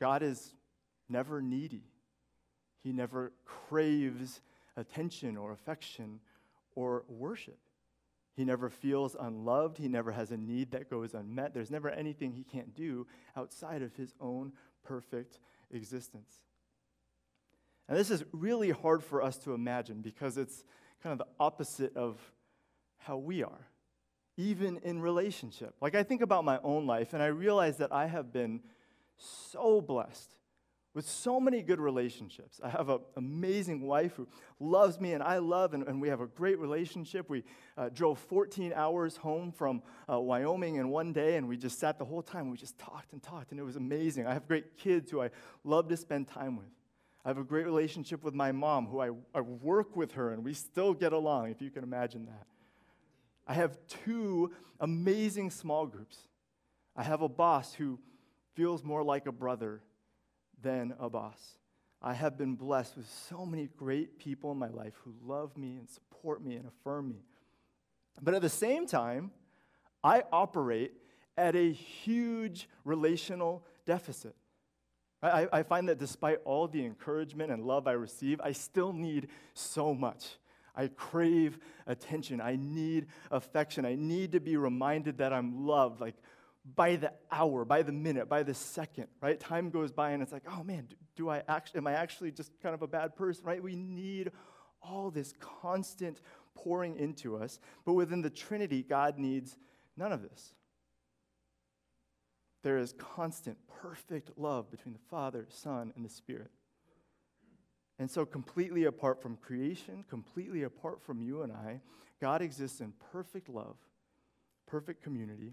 God 0.00 0.22
is 0.22 0.52
never 1.08 1.40
needy. 1.40 1.84
He 2.82 2.92
never 2.92 3.32
craves 3.44 4.40
attention 4.76 5.36
or 5.36 5.52
affection 5.52 6.18
or 6.74 7.04
worship. 7.08 7.58
He 8.34 8.44
never 8.44 8.68
feels 8.68 9.14
unloved. 9.18 9.78
He 9.78 9.86
never 9.86 10.10
has 10.10 10.32
a 10.32 10.36
need 10.36 10.72
that 10.72 10.90
goes 10.90 11.14
unmet. 11.14 11.54
There's 11.54 11.70
never 11.70 11.88
anything 11.88 12.32
he 12.32 12.42
can't 12.42 12.74
do 12.74 13.06
outside 13.36 13.82
of 13.82 13.94
his 13.94 14.12
own 14.20 14.52
perfect 14.82 15.38
existence. 15.70 16.34
And 17.88 17.96
this 17.96 18.10
is 18.10 18.24
really 18.32 18.70
hard 18.70 19.04
for 19.04 19.22
us 19.22 19.36
to 19.38 19.54
imagine 19.54 20.00
because 20.00 20.36
it's 20.36 20.64
kind 21.00 21.12
of 21.12 21.18
the 21.18 21.32
opposite 21.38 21.96
of 21.96 22.18
how 22.96 23.18
we 23.18 23.44
are, 23.44 23.68
even 24.40 24.78
in 24.78 25.00
relationship. 25.00 25.74
Like 25.80 25.94
I 25.94 26.02
think 26.02 26.22
about 26.22 26.44
my 26.44 26.58
own 26.62 26.86
life 26.86 27.12
and 27.12 27.22
I 27.22 27.26
realize 27.26 27.76
that 27.76 27.92
I 27.92 28.06
have 28.06 28.32
been 28.32 28.60
so 29.52 29.80
blessed 29.82 30.34
with 30.94 31.06
so 31.06 31.38
many 31.38 31.62
good 31.62 31.78
relationships. 31.78 32.58
I 32.64 32.70
have 32.70 32.88
an 32.88 33.00
amazing 33.16 33.82
wife 33.82 34.14
who 34.16 34.26
loves 34.58 34.98
me 34.98 35.12
and 35.12 35.22
I 35.22 35.38
love, 35.38 35.72
and, 35.72 35.86
and 35.86 36.00
we 36.00 36.08
have 36.08 36.20
a 36.20 36.26
great 36.26 36.58
relationship. 36.58 37.30
We 37.30 37.44
uh, 37.76 37.90
drove 37.90 38.18
14 38.18 38.72
hours 38.74 39.16
home 39.16 39.52
from 39.52 39.82
uh, 40.10 40.18
Wyoming 40.18 40.76
in 40.76 40.88
one 40.88 41.12
day, 41.12 41.36
and 41.36 41.46
we 41.46 41.56
just 41.56 41.78
sat 41.78 41.98
the 41.98 42.04
whole 42.04 42.22
time. 42.22 42.50
We 42.50 42.56
just 42.56 42.76
talked 42.76 43.12
and 43.12 43.22
talked, 43.22 43.52
and 43.52 43.60
it 43.60 43.62
was 43.62 43.76
amazing. 43.76 44.26
I 44.26 44.32
have 44.32 44.48
great 44.48 44.76
kids 44.78 45.12
who 45.12 45.22
I 45.22 45.30
love 45.62 45.86
to 45.88 45.96
spend 45.96 46.26
time 46.26 46.56
with. 46.56 46.66
I 47.24 47.28
have 47.28 47.38
a 47.38 47.44
great 47.44 47.66
relationship 47.66 48.24
with 48.24 48.34
my 48.34 48.50
mom, 48.50 48.86
who 48.86 49.00
I, 49.00 49.10
I 49.32 49.42
work 49.42 49.94
with 49.94 50.12
her, 50.12 50.32
and 50.32 50.42
we 50.42 50.54
still 50.54 50.92
get 50.92 51.12
along, 51.12 51.50
if 51.50 51.62
you 51.62 51.70
can 51.70 51.84
imagine 51.84 52.26
that. 52.26 52.46
I 53.46 53.54
have 53.54 53.78
two 54.04 54.52
amazing 54.78 55.50
small 55.50 55.86
groups. 55.86 56.18
I 56.96 57.02
have 57.02 57.22
a 57.22 57.28
boss 57.28 57.74
who 57.74 57.98
feels 58.54 58.84
more 58.84 59.02
like 59.02 59.26
a 59.26 59.32
brother 59.32 59.82
than 60.62 60.94
a 60.98 61.08
boss. 61.08 61.56
I 62.02 62.14
have 62.14 62.38
been 62.38 62.54
blessed 62.54 62.96
with 62.96 63.08
so 63.08 63.44
many 63.44 63.68
great 63.76 64.18
people 64.18 64.52
in 64.52 64.58
my 64.58 64.68
life 64.68 64.94
who 65.04 65.14
love 65.22 65.56
me 65.56 65.76
and 65.76 65.88
support 65.88 66.42
me 66.42 66.56
and 66.56 66.66
affirm 66.66 67.08
me. 67.08 67.24
But 68.22 68.34
at 68.34 68.42
the 68.42 68.48
same 68.48 68.86
time, 68.86 69.30
I 70.02 70.22
operate 70.32 70.92
at 71.36 71.54
a 71.54 71.72
huge 71.72 72.68
relational 72.84 73.64
deficit. 73.86 74.34
I, 75.22 75.48
I, 75.52 75.62
find 75.62 75.88
that 75.90 75.98
despite 75.98 76.38
all 76.46 76.66
the 76.66 76.84
encouragement 76.84 77.50
and 77.50 77.62
love 77.62 77.86
I 77.86 77.92
receive, 77.92 78.40
I 78.40 78.52
still 78.52 78.94
need 78.94 79.28
so 79.52 79.92
much. 79.92 80.38
I 80.74 80.88
crave 80.88 81.58
attention. 81.86 82.40
I 82.40 82.56
need 82.56 83.06
affection. 83.30 83.84
I 83.84 83.94
need 83.94 84.32
to 84.32 84.40
be 84.40 84.56
reminded 84.56 85.18
that 85.18 85.32
I'm 85.32 85.66
loved. 85.66 86.00
Like, 86.00 86.16
by 86.76 86.96
the 86.96 87.12
hour, 87.32 87.64
by 87.64 87.82
the 87.82 87.92
minute, 87.92 88.28
by 88.28 88.42
the 88.42 88.54
second, 88.54 89.06
right? 89.20 89.38
Time 89.38 89.70
goes 89.70 89.92
by 89.92 90.10
and 90.10 90.22
it's 90.22 90.32
like, 90.32 90.44
oh 90.50 90.62
man, 90.62 90.88
do, 91.16 91.30
I 91.30 91.42
actually, 91.48 91.78
am 91.78 91.86
I 91.86 91.92
actually 91.92 92.32
just 92.32 92.52
kind 92.62 92.74
of 92.74 92.82
a 92.82 92.86
bad 92.86 93.16
person, 93.16 93.44
right? 93.44 93.62
We 93.62 93.76
need 93.76 94.30
all 94.82 95.10
this 95.10 95.34
constant 95.40 96.20
pouring 96.54 96.96
into 96.96 97.36
us. 97.36 97.58
But 97.84 97.94
within 97.94 98.22
the 98.22 98.30
Trinity, 98.30 98.82
God 98.82 99.18
needs 99.18 99.56
none 99.96 100.12
of 100.12 100.22
this. 100.22 100.52
There 102.62 102.76
is 102.76 102.92
constant, 102.98 103.56
perfect 103.80 104.32
love 104.36 104.70
between 104.70 104.92
the 104.92 105.00
Father, 105.10 105.46
Son, 105.48 105.92
and 105.96 106.04
the 106.04 106.10
Spirit. 106.10 106.50
And 108.00 108.10
so, 108.10 108.24
completely 108.24 108.84
apart 108.84 109.20
from 109.20 109.36
creation, 109.36 110.04
completely 110.08 110.62
apart 110.62 111.02
from 111.02 111.20
you 111.20 111.42
and 111.42 111.52
I, 111.52 111.82
God 112.18 112.40
exists 112.40 112.80
in 112.80 112.94
perfect 113.12 113.50
love, 113.50 113.76
perfect 114.66 115.02
community, 115.02 115.52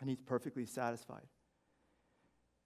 and 0.00 0.08
he's 0.08 0.20
perfectly 0.20 0.66
satisfied. 0.66 1.26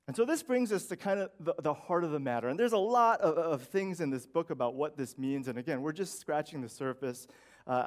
And 0.07 0.15
so 0.15 0.27
this 0.27 0.43
brings 0.43 0.73
us 0.73 0.85
to 0.87 0.97
kind 0.97 1.21
of 1.21 1.31
the, 1.41 1.55
the 1.63 1.73
heart 1.73 2.05
of 2.05 2.11
the 2.11 2.21
matter. 2.21 2.49
And 2.49 2.59
there's 2.59 2.73
a 2.73 2.79
lot 2.79 3.23
of, 3.23 3.37
of, 3.37 3.63
things 3.63 4.01
in 4.01 4.11
this 4.11 4.27
book 4.27 4.51
about 4.51 4.75
what 4.75 4.97
this 4.97 5.17
means. 5.19 5.49
And 5.49 5.59
again, 5.59 5.81
we're 5.81 5.93
just 5.93 6.21
scratching 6.21 6.61
the 6.61 6.69
surface. 6.69 7.27
Uh, 7.67 7.87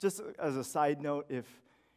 just 0.00 0.20
as 0.38 0.56
a 0.56 0.64
side 0.64 1.00
note, 1.00 1.26
if 1.30 1.46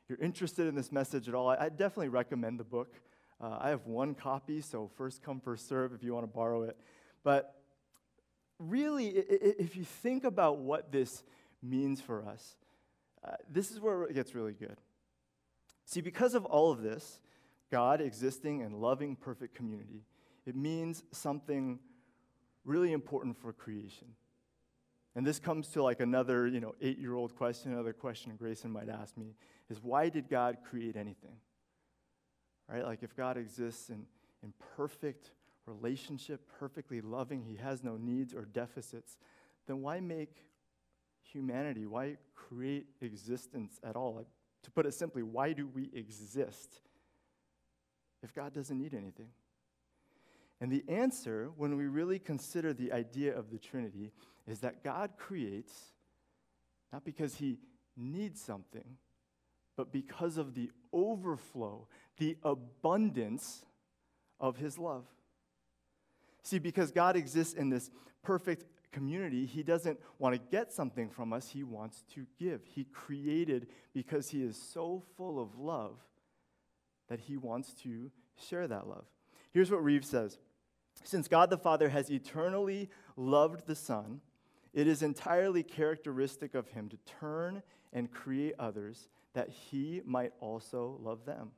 you're 0.08 0.20
interested 0.20 0.68
in 0.68 0.76
this 0.76 0.92
message 0.92 1.28
at 1.28 1.36
all, 1.36 1.50
I, 1.50 1.58
I 1.66 1.70
definitely 1.70 2.10
recommend 2.10 2.60
the 2.60 2.66
book. 2.66 2.96
Uh, 3.42 3.58
I 3.60 3.70
have 3.70 3.86
one 3.86 4.16
copy, 4.16 4.62
so 4.62 4.90
first 4.96 5.22
come, 5.22 5.42
first 5.42 5.68
serve 5.68 5.94
if 5.94 6.04
you 6.04 6.14
want 6.14 6.24
to 6.24 6.34
borrow 6.34 6.64
it. 6.64 6.78
But 7.24 7.63
really, 8.70 9.08
if 9.08 9.76
you 9.76 9.84
think 9.84 10.24
about 10.24 10.60
what 10.60 10.92
this 10.92 11.24
means 11.62 12.02
for 12.02 12.26
us, 12.26 12.56
uh, 13.26 13.36
this 13.50 13.72
is 13.72 13.80
where 13.80 14.04
it 14.04 14.14
gets 14.14 14.36
really 14.36 14.54
good. 14.54 14.78
See, 15.86 16.02
because 16.02 16.34
of 16.34 16.46
all 16.46 16.72
of 16.72 16.82
this, 16.82 17.20
God 17.72 18.02
existing 18.02 18.62
in 18.62 18.80
loving, 18.80 19.16
perfect 19.16 19.56
community, 19.56 20.06
it 20.46 20.56
means 20.56 21.04
something 21.12 21.80
really 22.66 22.92
important 22.92 23.38
for 23.38 23.52
creation. 23.54 24.08
And 25.16 25.26
this 25.26 25.40
comes 25.40 25.68
to 25.70 25.84
like 25.84 26.00
another, 26.00 26.48
you 26.48 26.60
know, 26.60 26.76
eight-year-old 26.82 27.36
question, 27.36 27.72
another 27.72 27.94
question 27.94 28.36
Grayson 28.38 28.72
might 28.72 28.90
ask 28.90 29.16
me, 29.18 29.36
is 29.70 29.82
why 29.82 30.10
did 30.10 30.30
God 30.30 30.58
create 30.70 30.96
anything? 30.96 31.38
Right? 32.68 32.84
Like 32.84 33.04
if 33.04 33.16
God 33.16 33.38
exists 33.38 33.90
in, 33.90 34.06
in 34.42 34.54
perfect 34.76 35.32
relationship, 35.66 36.42
perfectly 36.60 37.02
loving, 37.02 37.44
he 37.44 37.56
has 37.56 37.84
no 37.84 37.98
needs 37.98 38.34
or 38.34 38.46
deficits, 38.46 39.18
then 39.68 39.82
why 39.82 40.00
make 40.00 40.36
humanity? 41.22 41.86
Why 41.86 42.18
create 42.36 42.88
existence 43.02 43.80
at 43.84 43.96
all? 43.96 44.16
Like, 44.16 44.28
to 44.64 44.72
put 44.72 44.86
it 44.86 44.94
simply, 44.94 45.24
why 45.24 45.54
do 45.54 45.68
we 45.68 45.90
exist 45.94 46.82
if 48.22 48.34
God 48.34 48.54
doesn't 48.54 48.78
need 48.78 48.94
anything? 48.94 49.30
And 50.62 50.72
the 50.72 50.84
answer, 50.88 51.52
when 51.58 51.76
we 51.76 51.88
really 51.88 52.20
consider 52.20 52.74
the 52.74 52.92
idea 52.92 53.38
of 53.38 53.52
the 53.52 53.58
Trinity, 53.58 54.12
is 54.48 54.60
that 54.60 54.84
God 54.84 55.12
creates 55.18 55.74
not 56.92 57.04
because 57.04 57.36
he 57.36 57.58
needs 57.98 58.40
something, 58.40 58.98
but 59.76 59.92
because 59.92 60.38
of 60.38 60.54
the 60.54 60.72
overflow, 60.94 61.88
the 62.18 62.38
abundance 62.44 63.66
of 64.40 64.58
his 64.58 64.78
love. 64.78 65.06
See, 66.44 66.60
because 66.60 66.92
God 66.92 67.16
exists 67.16 67.54
in 67.54 67.70
this 67.70 67.90
perfect 68.22 68.66
community, 68.92 69.46
he 69.46 69.64
doesn't 69.64 70.00
want 70.20 70.36
to 70.36 70.42
get 70.52 70.72
something 70.72 71.10
from 71.10 71.34
us, 71.34 71.50
he 71.50 71.64
wants 71.64 72.04
to 72.14 72.26
give. 72.38 72.62
He 72.66 72.84
created 72.86 73.68
because 73.94 74.30
he 74.30 74.44
is 74.44 74.58
so 74.58 75.04
full 75.18 75.42
of 75.42 75.58
love 75.58 75.98
that 77.10 77.22
he 77.22 77.38
wants 77.38 77.74
to 77.84 78.12
share 78.38 78.68
that 78.68 78.88
love. 78.88 79.06
Here's 79.52 79.72
what 79.72 79.84
Reeves 79.84 80.10
says 80.10 80.38
Since 81.04 81.28
God 81.28 81.50
the 81.50 81.58
Father 81.58 81.90
has 81.90 82.12
eternally 82.12 82.90
loved 83.16 83.66
the 83.66 83.76
Son, 83.76 84.22
it 84.74 84.88
is 84.88 85.02
entirely 85.02 85.64
characteristic 85.64 86.56
of 86.56 86.68
him 86.70 86.90
to 86.90 86.98
turn 87.20 87.62
and 87.94 88.12
create 88.12 88.56
others 88.60 89.08
that 89.34 89.50
he 89.50 90.02
might 90.06 90.34
also 90.40 90.98
love 91.02 91.26
them. 91.26 91.52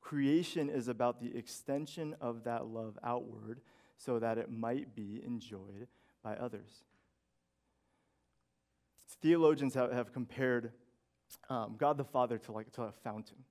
Creation 0.00 0.70
is 0.70 0.88
about 0.88 1.20
the 1.20 1.36
extension 1.36 2.14
of 2.20 2.44
that 2.44 2.66
love 2.66 2.98
outward 3.02 3.60
so 3.98 4.18
that 4.18 4.38
it 4.38 4.50
might 4.50 4.94
be 4.94 5.20
enjoyed 5.24 5.88
by 6.22 6.34
others. 6.36 6.84
Theologians 9.20 9.74
have, 9.74 9.92
have 9.92 10.12
compared 10.12 10.72
um, 11.50 11.74
God 11.76 11.98
the 11.98 12.04
Father 12.04 12.38
to 12.38 12.52
like 12.52 12.72
to 12.72 12.82
a 12.82 12.92
fountain 13.02 13.44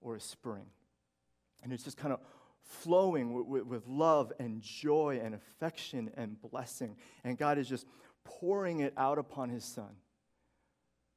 or 0.00 0.14
a 0.16 0.20
spring. 0.20 0.66
And 1.62 1.72
it's 1.72 1.84
just 1.84 1.96
kind 1.96 2.12
of 2.12 2.20
flowing 2.62 3.48
with, 3.48 3.86
love 3.86 4.32
and 4.38 4.62
joy 4.62 5.20
and 5.22 5.34
affection 5.34 6.10
and 6.16 6.40
blessing. 6.40 6.96
And 7.24 7.36
God 7.36 7.58
is 7.58 7.68
just 7.68 7.86
pouring 8.24 8.80
it 8.80 8.94
out 8.96 9.18
upon 9.18 9.48
his 9.48 9.64
son. 9.64 9.96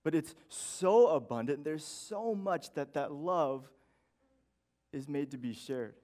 But 0.03 0.15
it's 0.15 0.33
so 0.49 1.07
abundant, 1.07 1.63
there's 1.63 1.86
so 1.86 2.36
much 2.36 2.73
that 2.73 2.93
that 2.95 3.13
love 3.13 3.69
is 4.91 5.07
made 5.07 5.31
to 5.31 5.38
be 5.38 5.53
shared. 5.53 5.95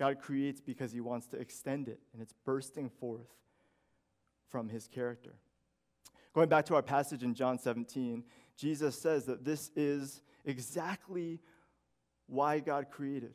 God 0.00 0.18
creates 0.18 0.62
because 0.62 0.92
he 0.92 1.02
wants 1.02 1.26
to 1.26 1.36
extend 1.36 1.86
it, 1.86 2.00
and 2.14 2.22
it's 2.22 2.32
bursting 2.46 2.88
forth 2.88 3.28
from 4.48 4.70
his 4.70 4.88
character. 4.88 5.34
Going 6.32 6.48
back 6.48 6.64
to 6.66 6.74
our 6.74 6.82
passage 6.82 7.22
in 7.22 7.34
John 7.34 7.58
17, 7.58 8.24
Jesus 8.56 8.98
says 8.98 9.26
that 9.26 9.44
this 9.44 9.70
is 9.76 10.22
exactly 10.46 11.38
why 12.26 12.60
God 12.60 12.86
created. 12.90 13.34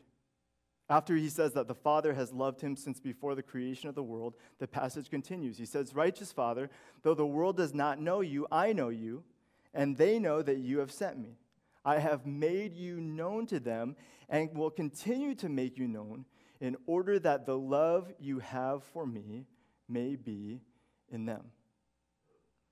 After 0.89 1.15
he 1.15 1.29
says 1.29 1.53
that 1.53 1.67
the 1.67 1.75
Father 1.75 2.15
has 2.15 2.33
loved 2.33 2.61
him 2.61 2.75
since 2.75 2.99
before 2.99 3.35
the 3.35 3.43
creation 3.43 3.87
of 3.87 3.93
the 3.93 4.01
world, 4.01 4.33
the 4.57 4.67
passage 4.67 5.11
continues. 5.11 5.59
He 5.59 5.65
says, 5.67 5.93
Righteous 5.93 6.31
Father, 6.31 6.71
though 7.03 7.13
the 7.13 7.27
world 7.27 7.57
does 7.57 7.75
not 7.75 8.01
know 8.01 8.21
you, 8.21 8.47
I 8.51 8.73
know 8.73 8.89
you, 8.89 9.23
and 9.71 9.97
they 9.97 10.17
know 10.17 10.41
that 10.41 10.57
you 10.57 10.79
have 10.79 10.91
sent 10.91 11.19
me. 11.19 11.37
I 11.83 11.99
have 11.99 12.25
made 12.25 12.75
you 12.75 12.99
known 12.99 13.45
to 13.47 13.59
them 13.59 13.95
and 14.29 14.51
will 14.57 14.71
continue 14.71 15.35
to 15.35 15.47
make 15.47 15.77
you 15.77 15.87
known 15.87 16.25
in 16.59 16.75
order 16.85 17.19
that 17.19 17.45
the 17.45 17.57
love 17.57 18.11
you 18.19 18.39
have 18.39 18.83
for 18.93 19.05
me 19.05 19.45
may 19.87 20.15
be 20.15 20.61
in 21.09 21.25
them. 21.25 21.43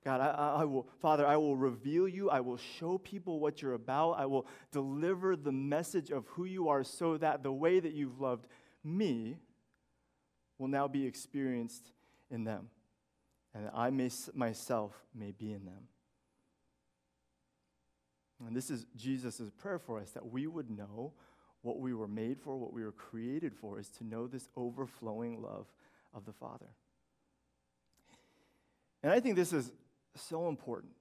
God, 0.04 0.20
I, 0.20 0.62
I, 0.62 0.64
will, 0.66 0.88
Father, 1.02 1.26
I 1.26 1.38
will 1.38 1.56
reveal 1.56 2.08
you. 2.08 2.30
I 2.30 2.42
will 2.42 2.58
show 2.58 2.98
people 2.98 3.40
what 3.40 3.62
you're 3.62 3.74
about. 3.74 4.14
I 4.14 4.26
will 4.26 4.46
deliver 4.72 5.36
the 5.36 5.52
message 5.52 6.12
of 6.12 6.28
who 6.28 6.44
you 6.44 6.68
are 6.68 6.84
so 6.84 7.18
that 7.18 7.42
the 7.42 7.54
way 7.54 7.80
that 7.80 7.94
you've 7.94 8.20
loved 8.20 8.46
me 8.84 9.38
will 10.58 10.68
now 10.68 10.88
be 10.88 11.06
experienced 11.06 11.92
in 12.30 12.44
them, 12.44 12.70
and 13.54 13.70
I 13.74 13.90
may, 13.90 14.10
myself 14.34 14.94
may 15.16 15.32
be 15.32 15.52
in 15.52 15.66
them. 15.66 15.88
And 18.46 18.56
this 18.56 18.70
is 18.70 18.86
Jesus' 18.96 19.42
prayer 19.58 19.80
for 19.80 20.00
us 20.00 20.12
that 20.12 20.26
we 20.26 20.48
would 20.48 20.70
know 20.70 21.14
what 21.64 21.80
we 21.80 21.94
were 21.94 22.08
made 22.08 22.40
for, 22.40 22.56
what 22.58 22.74
we 22.74 22.84
were 22.84 22.92
created 22.92 23.56
for, 23.56 23.80
is 23.80 23.90
to 23.90 24.04
know 24.04 24.28
this 24.28 24.48
overflowing 24.56 25.42
love 25.42 25.66
of 26.14 26.26
the 26.26 26.34
Father. 26.34 26.68
And 29.02 29.12
I 29.12 29.20
think 29.20 29.36
this 29.36 29.52
is 29.52 29.72
so 30.16 30.48
important. 30.48 30.94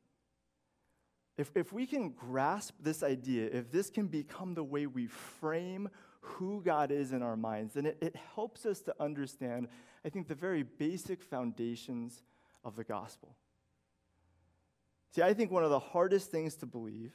If, 1.37 1.51
if 1.55 1.73
we 1.73 1.87
can 1.87 2.11
grasp 2.11 2.75
this 2.81 3.03
idea, 3.03 3.49
if 3.53 3.71
this 3.71 3.91
can 3.91 4.07
become 4.07 4.55
the 4.55 4.65
way 4.65 4.87
we 4.87 5.07
frame 5.07 5.89
who 6.21 6.63
God 6.63 6.93
is 6.93 7.13
in 7.13 7.23
our 7.23 7.37
minds, 7.37 7.75
then 7.75 7.87
it, 7.87 7.99
it 8.01 8.17
helps 8.35 8.65
us 8.65 8.81
to 8.83 8.95
understand, 9.01 9.69
I 10.05 10.09
think, 10.09 10.29
the 10.29 10.35
very 10.35 10.63
basic 10.63 11.23
foundations 11.23 12.23
of 12.65 12.77
the 12.77 12.85
gospel. 12.85 13.35
See, 15.15 15.23
I 15.23 15.35
think 15.35 15.51
one 15.51 15.65
of 15.65 15.71
the 15.71 15.79
hardest 15.79 16.31
things 16.31 16.55
to 16.57 16.67
believe, 16.67 17.13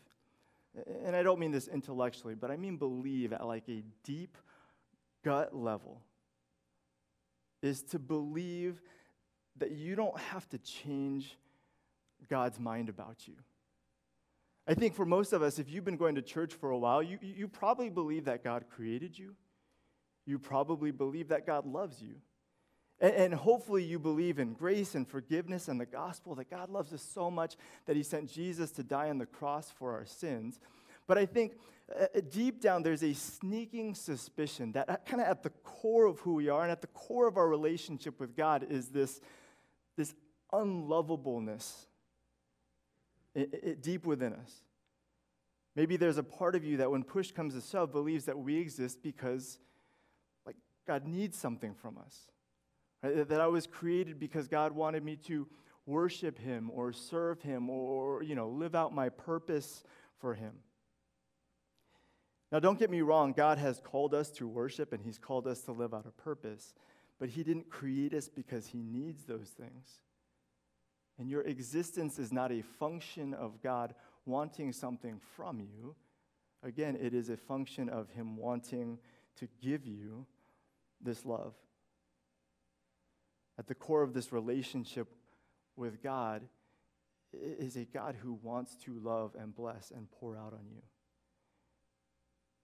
and 1.06 1.16
I 1.16 1.24
don't 1.24 1.40
mean 1.40 1.52
this 1.52 1.68
intellectually, 1.68 2.36
but 2.36 2.52
I 2.52 2.58
mean 2.58 2.78
believe 2.78 3.34
at 3.34 3.46
like 3.46 3.68
a 3.70 3.84
deep 4.04 4.38
gut 5.24 5.56
level, 5.56 6.02
is 7.62 7.82
to 7.84 8.00
believe 8.00 8.82
that 9.58 9.72
you 9.72 9.96
don't 9.96 10.18
have 10.20 10.48
to 10.50 10.58
change 10.60 11.36
God's 12.30 12.60
mind 12.60 12.90
about 12.90 13.28
you. 13.28 13.34
I 14.68 14.74
think 14.74 14.96
for 14.96 15.06
most 15.06 15.34
of 15.34 15.42
us, 15.42 15.60
if 15.60 15.70
you've 15.70 15.86
been 15.86 15.98
going 15.98 16.16
to 16.16 16.22
church 16.22 16.54
for 16.54 16.72
a 16.72 16.78
while, 16.78 17.02
you, 17.02 17.18
you 17.22 17.48
probably 17.48 17.90
believe 17.90 18.26
that 18.26 18.44
God 18.44 18.66
created 18.70 19.18
you. 19.18 19.34
You 20.26 20.38
probably 20.38 20.92
believe 20.92 21.30
that 21.30 21.46
God 21.46 21.66
loves 21.66 22.02
you. 22.02 22.16
And, 23.00 23.14
and 23.14 23.34
hopefully, 23.34 23.84
you 23.84 24.00
believe 24.00 24.40
in 24.40 24.54
grace 24.54 24.96
and 24.96 25.08
forgiveness 25.08 25.68
and 25.68 25.80
the 25.80 25.86
gospel 25.86 26.36
that 26.36 26.50
God 26.50 26.70
loves 26.70 26.94
us 26.94 27.02
so 27.02 27.30
much 27.30 27.56
that 27.86 27.96
He 27.96 28.04
sent 28.04 28.32
Jesus 28.32 28.72
to 28.72 28.84
die 28.84 29.10
on 29.10 29.18
the 29.18 29.26
cross 29.26 29.72
for 29.72 29.94
our 29.94 30.06
sins. 30.06 30.60
But 31.06 31.18
I 31.18 31.26
think 31.26 31.58
uh, 32.00 32.06
uh 32.16 32.22
deep 32.30 32.62
down, 32.62 32.84
there's 32.84 33.04
a 33.04 33.14
sneaking 33.14 33.96
suspicion 33.96 34.72
that 34.74 35.06
kind 35.06 35.22
of 35.22 35.28
at 35.28 35.44
the 35.44 35.50
core 35.50 36.06
of 36.06 36.20
who 36.20 36.36
we 36.36 36.50
are 36.50 36.64
and 36.64 36.72
at 36.72 36.82
the 36.82 36.88
core 36.88 37.28
of 37.28 37.38
our 37.38 37.48
relationship 37.48 38.20
with 38.20 38.36
God 38.36 38.66
is 38.70 38.90
this, 38.90 39.22
this 39.96 40.14
unlovableness 40.54 41.88
it, 43.36 43.54
it, 43.54 43.84
deep 43.84 44.06
within 44.06 44.34
us. 44.34 44.62
Maybe 45.76 45.96
there's 45.96 46.18
a 46.18 46.24
part 46.24 46.56
of 46.56 46.66
you 46.66 46.78
that 46.78 46.90
when 46.90 47.04
push 47.04 47.32
comes 47.32 47.54
to 47.54 47.62
shove 47.62 47.92
believes 47.92 48.26
that 48.26 48.38
we 48.38 48.58
exist 48.58 49.04
because 49.04 49.60
like 50.46 50.56
God 50.88 51.06
needs 51.06 51.38
something 51.38 51.76
from 51.76 52.00
us. 52.00 52.18
Right? 53.04 53.28
That 53.28 53.42
I 53.42 53.48
was 53.48 53.68
created 53.68 54.20
because 54.20 54.48
God 54.48 54.72
wanted 54.72 55.04
me 55.04 55.16
to 55.28 55.48
worship 55.86 56.38
him 56.38 56.70
or 56.74 56.92
serve 56.92 57.42
him 57.42 57.70
or 57.70 58.22
you 58.22 58.36
know 58.36 58.50
live 58.50 58.76
out 58.76 58.94
my 58.94 59.10
purpose 59.10 59.84
for 60.20 60.34
him. 60.34 60.54
Now 62.52 62.60
don't 62.60 62.80
get 62.80 62.90
me 62.90 63.02
wrong, 63.02 63.34
God 63.34 63.58
has 63.58 63.80
called 63.80 64.14
us 64.14 64.30
to 64.32 64.48
worship 64.48 64.94
and 64.94 65.04
he's 65.04 65.18
called 65.18 65.48
us 65.48 65.62
to 65.62 65.72
live 65.72 65.94
out 65.94 66.06
a 66.06 66.22
purpose, 66.22 66.74
but 67.20 67.30
he 67.30 67.44
didn't 67.44 67.70
create 67.70 68.14
us 68.14 68.30
because 68.30 68.68
he 68.68 68.82
needs 68.82 69.26
those 69.26 69.50
things. 69.50 70.02
And 71.20 71.30
your 71.30 71.42
existence 71.42 72.20
is 72.20 72.32
not 72.32 72.52
a 72.52 72.62
function 72.62 73.34
of 73.34 73.62
God 73.62 73.96
wanting 74.26 74.72
something 74.72 75.20
from 75.36 75.60
you. 75.60 75.96
Again, 76.64 76.98
it 77.00 77.14
is 77.14 77.30
a 77.30 77.38
function 77.38 77.90
of 77.90 78.10
Him 78.10 78.38
wanting 78.38 79.00
to 79.38 79.48
give 79.62 79.86
you 79.86 80.26
this 81.02 81.26
love. 81.26 81.54
At 83.58 83.68
the 83.68 83.76
core 83.76 84.04
of 84.04 84.14
this 84.14 84.32
relationship 84.32 85.08
with 85.76 86.02
God 86.02 86.44
is 87.34 87.76
a 87.76 87.86
God 87.86 88.16
who 88.22 88.40
wants 88.42 88.76
to 88.86 89.00
love 89.00 89.36
and 89.40 89.56
bless 89.56 89.92
and 89.92 90.10
pour 90.12 90.38
out 90.38 90.54
on 90.54 90.66
you. 90.70 90.82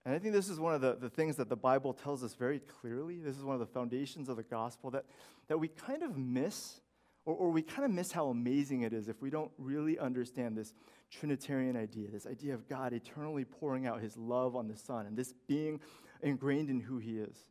And 0.06 0.14
I 0.14 0.18
think 0.18 0.34
this 0.34 0.48
is 0.48 0.60
one 0.60 0.74
of 0.74 0.80
the, 0.80 0.96
the 1.00 1.08
things 1.08 1.36
that 1.36 1.48
the 1.48 1.56
Bible 1.56 1.94
tells 1.94 2.22
us 2.22 2.34
very 2.34 2.58
clearly. 2.60 3.18
This 3.18 3.36
is 3.36 3.44
one 3.44 3.54
of 3.54 3.60
the 3.60 3.66
foundations 3.66 4.28
of 4.28 4.36
the 4.36 4.42
gospel 4.42 4.90
that, 4.90 5.04
that 5.48 5.58
we 5.58 5.68
kind 5.68 6.02
of 6.02 6.16
miss 6.18 6.80
or, 7.26 7.34
or 7.34 7.50
we 7.50 7.62
kind 7.62 7.84
of 7.84 7.90
miss 7.90 8.12
how 8.12 8.28
amazing 8.28 8.82
it 8.82 8.92
is 8.92 9.08
if 9.08 9.20
we 9.22 9.30
don't 9.30 9.50
really 9.58 9.98
understand 9.98 10.56
this 10.56 10.74
Trinitarian 11.10 11.76
idea, 11.76 12.10
this 12.10 12.26
idea 12.26 12.54
of 12.54 12.68
God 12.68 12.92
eternally 12.92 13.44
pouring 13.44 13.86
out 13.86 14.00
his 14.00 14.16
love 14.16 14.56
on 14.56 14.68
the 14.68 14.76
Son, 14.76 15.06
and 15.06 15.16
this 15.16 15.32
being 15.46 15.80
ingrained 16.22 16.70
in 16.70 16.80
who 16.80 16.98
he 16.98 17.18
is. 17.18 17.44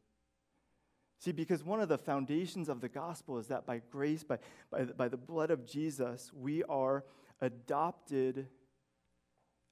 See, 1.23 1.31
because 1.31 1.63
one 1.63 1.79
of 1.79 1.87
the 1.87 1.97
foundations 1.97 2.67
of 2.67 2.81
the 2.81 2.89
gospel 2.89 3.37
is 3.37 3.47
that 3.47 3.65
by 3.65 3.81
grace, 3.89 4.25
by, 4.25 4.39
by, 4.69 4.83
by 4.83 5.07
the 5.07 5.15
blood 5.15 5.51
of 5.51 5.65
Jesus, 5.65 6.29
we 6.33 6.63
are 6.63 7.05
adopted 7.39 8.47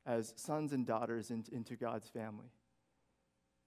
as 0.06 0.32
sons 0.38 0.72
and 0.72 0.88
daughters 0.88 1.30
in, 1.30 1.44
into 1.52 1.76
God's 1.76 2.08
family. 2.08 2.48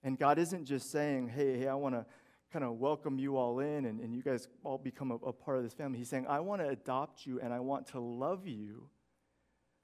And 0.02 0.18
God 0.18 0.38
isn't 0.38 0.64
just 0.64 0.90
saying, 0.90 1.28
hey, 1.28 1.58
hey, 1.58 1.68
I 1.68 1.74
want 1.74 1.94
to 1.94 2.06
kind 2.50 2.64
of 2.64 2.78
welcome 2.78 3.18
you 3.18 3.36
all 3.36 3.60
in 3.60 3.84
and, 3.84 4.00
and 4.00 4.14
you 4.14 4.22
guys 4.22 4.48
all 4.62 4.78
become 4.78 5.10
a, 5.10 5.16
a 5.16 5.32
part 5.34 5.58
of 5.58 5.62
this 5.62 5.74
family. 5.74 5.98
He's 5.98 6.08
saying, 6.08 6.26
I 6.26 6.40
want 6.40 6.62
to 6.62 6.68
adopt 6.70 7.26
you 7.26 7.38
and 7.38 7.52
I 7.52 7.60
want 7.60 7.88
to 7.88 8.00
love 8.00 8.46
you 8.46 8.88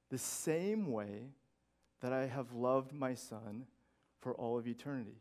the 0.08 0.16
same 0.16 0.90
way 0.90 1.34
that 2.00 2.14
I 2.14 2.28
have 2.28 2.54
loved 2.54 2.94
my 2.94 3.12
son 3.12 3.66
for 4.20 4.34
all 4.34 4.56
of 4.56 4.66
eternity. 4.66 5.20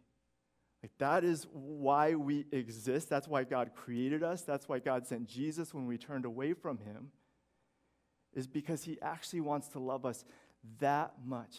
Like 0.81 0.91
that 0.99 1.23
is 1.23 1.45
why 1.51 2.15
we 2.15 2.45
exist. 2.51 3.09
That's 3.09 3.27
why 3.27 3.43
God 3.43 3.71
created 3.75 4.23
us. 4.23 4.43
That's 4.43 4.69
why 4.69 4.79
God 4.79 5.05
sent 5.05 5.27
Jesus 5.27 5.73
when 5.73 5.85
we 5.85 5.97
turned 5.97 6.25
away 6.25 6.53
from 6.53 6.77
him. 6.79 7.11
Is 8.33 8.47
because 8.47 8.83
he 8.83 8.97
actually 9.01 9.41
wants 9.41 9.69
to 9.69 9.79
love 9.79 10.05
us 10.05 10.23
that 10.79 11.13
much. 11.25 11.57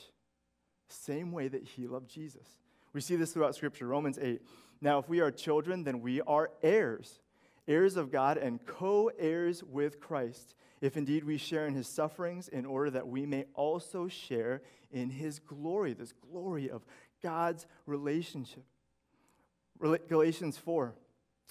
Same 0.89 1.33
way 1.33 1.49
that 1.49 1.63
he 1.63 1.87
loved 1.87 2.09
Jesus. 2.09 2.47
We 2.93 3.01
see 3.01 3.17
this 3.17 3.33
throughout 3.33 3.55
scripture. 3.55 3.87
Romans 3.87 4.19
8 4.21 4.41
now, 4.81 4.99
if 4.99 5.09
we 5.09 5.21
are 5.21 5.31
children, 5.31 5.85
then 5.85 6.01
we 6.01 6.21
are 6.23 6.51
heirs, 6.63 7.21
heirs 7.69 7.97
of 7.97 8.11
God 8.11 8.39
and 8.39 8.65
co 8.65 9.11
heirs 9.19 9.63
with 9.63 10.01
Christ, 10.01 10.55
if 10.81 10.97
indeed 10.97 11.25
we 11.25 11.37
share 11.37 11.67
in 11.67 11.75
his 11.75 11.87
sufferings, 11.87 12.49
in 12.49 12.65
order 12.65 12.91
that 12.91 13.07
we 13.07 13.27
may 13.27 13.45
also 13.55 14.09
share 14.09 14.63
in 14.91 15.11
his 15.11 15.39
glory, 15.39 15.93
this 15.93 16.13
glory 16.13 16.71
of 16.71 16.87
God's 17.23 17.67
relationship. 17.85 18.65
Galatians 19.81 20.59
4. 20.59 20.95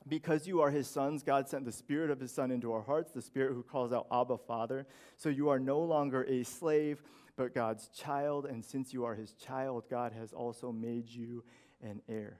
Because 0.07 0.47
you 0.47 0.61
are 0.61 0.71
his 0.71 0.87
sons, 0.87 1.23
God 1.23 1.49
sent 1.49 1.65
the 1.65 1.71
Spirit 1.71 2.09
of 2.09 2.19
his 2.19 2.31
Son 2.31 2.51
into 2.51 2.71
our 2.71 2.81
hearts, 2.81 3.11
the 3.11 3.21
Spirit 3.21 3.53
who 3.53 3.63
calls 3.63 3.91
out 3.91 4.07
Abba, 4.11 4.37
Father. 4.37 4.87
So 5.17 5.29
you 5.29 5.49
are 5.49 5.59
no 5.59 5.79
longer 5.81 6.23
a 6.23 6.43
slave, 6.43 7.03
but 7.35 7.53
God's 7.53 7.89
child. 7.89 8.45
And 8.45 8.63
since 8.63 8.93
you 8.93 9.03
are 9.03 9.15
his 9.15 9.33
child, 9.33 9.85
God 9.89 10.13
has 10.13 10.31
also 10.31 10.71
made 10.71 11.09
you 11.09 11.43
an 11.81 12.01
heir. 12.07 12.39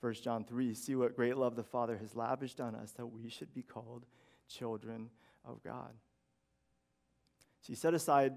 1 0.00 0.14
John 0.14 0.44
3 0.44 0.74
See 0.74 0.96
what 0.96 1.16
great 1.16 1.36
love 1.36 1.54
the 1.54 1.62
Father 1.62 1.96
has 1.96 2.16
lavished 2.16 2.60
on 2.60 2.74
us 2.74 2.92
that 2.92 3.06
we 3.06 3.28
should 3.28 3.54
be 3.54 3.62
called 3.62 4.04
children 4.48 5.10
of 5.44 5.62
God. 5.62 5.92
So 7.60 7.70
you 7.70 7.76
set 7.76 7.94
aside 7.94 8.34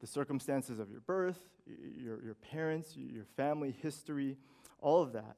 the 0.00 0.06
circumstances 0.06 0.78
of 0.78 0.90
your 0.90 1.00
birth, 1.00 1.38
your, 1.66 2.22
your 2.22 2.34
parents, 2.34 2.96
your 2.96 3.24
family 3.36 3.74
history, 3.82 4.36
all 4.80 5.02
of 5.02 5.12
that. 5.14 5.36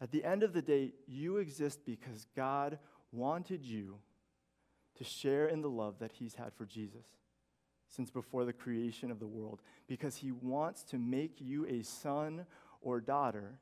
At 0.00 0.10
the 0.10 0.24
end 0.24 0.42
of 0.42 0.52
the 0.52 0.62
day, 0.62 0.92
you 1.06 1.38
exist 1.38 1.86
because 1.86 2.26
God 2.36 2.78
wanted 3.12 3.64
you 3.64 3.98
to 4.96 5.04
share 5.04 5.46
in 5.48 5.62
the 5.62 5.70
love 5.70 5.98
that 6.00 6.12
He's 6.12 6.34
had 6.34 6.52
for 6.54 6.64
Jesus 6.66 7.06
since 7.88 8.10
before 8.10 8.44
the 8.44 8.52
creation 8.52 9.10
of 9.10 9.20
the 9.20 9.26
world, 9.26 9.62
because 9.86 10.16
He 10.16 10.32
wants 10.32 10.82
to 10.84 10.98
make 10.98 11.40
you 11.40 11.66
a 11.66 11.82
son 11.82 12.46
or 12.80 13.00
daughter 13.00 13.60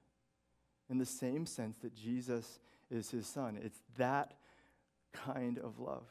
in 0.91 0.99
the 0.99 1.07
same 1.07 1.47
sense 1.47 1.79
that 1.79 1.95
Jesus 1.95 2.61
is 2.91 3.11
his 3.11 3.27
son. 3.27 3.59
It's 3.63 3.81
that 3.97 4.35
kind 5.13 5.59
of 5.59 5.79
love. 5.79 6.07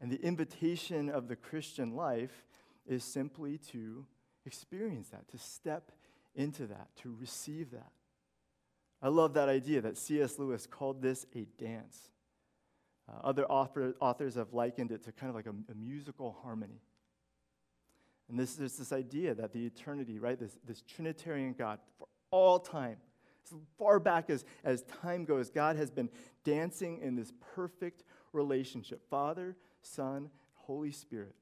And 0.00 0.10
the 0.10 0.20
invitation 0.22 1.10
of 1.10 1.28
the 1.28 1.36
Christian 1.36 1.94
life 1.94 2.46
is 2.86 3.04
simply 3.04 3.58
to 3.72 4.06
experience 4.46 5.10
that, 5.10 5.28
to 5.28 5.38
step 5.38 5.92
into 6.34 6.66
that, 6.66 6.88
to 7.02 7.14
receive 7.20 7.70
that. 7.72 7.92
I 9.02 9.08
love 9.08 9.34
that 9.34 9.48
idea 9.48 9.80
that 9.80 9.96
C.S. 9.96 10.38
Lewis 10.38 10.66
called 10.66 11.00
this 11.00 11.26
a 11.34 11.46
dance. 11.58 12.10
Uh, 13.08 13.18
other 13.24 13.46
author, 13.46 13.94
authors 14.00 14.34
have 14.34 14.52
likened 14.52 14.92
it 14.92 15.04
to 15.04 15.12
kind 15.12 15.30
of 15.30 15.36
like 15.36 15.46
a, 15.46 15.72
a 15.72 15.74
musical 15.74 16.36
harmony. 16.42 16.80
And 18.28 18.38
this 18.38 18.58
is 18.58 18.76
this 18.76 18.92
idea 18.92 19.34
that 19.34 19.52
the 19.52 19.66
eternity, 19.66 20.18
right, 20.18 20.38
this, 20.38 20.56
this 20.66 20.82
Trinitarian 20.82 21.54
God 21.58 21.80
for 21.98 22.06
all 22.30 22.58
time, 22.60 22.98
as 23.44 23.58
far 23.78 23.98
back 23.98 24.30
as, 24.30 24.44
as 24.62 24.82
time 25.02 25.24
goes, 25.24 25.50
God 25.50 25.76
has 25.76 25.90
been 25.90 26.08
dancing 26.44 27.00
in 27.02 27.16
this 27.16 27.32
perfect 27.54 28.04
relationship 28.32 29.02
Father, 29.10 29.56
Son, 29.82 30.30
Holy 30.54 30.92
Spirit. 30.92 31.34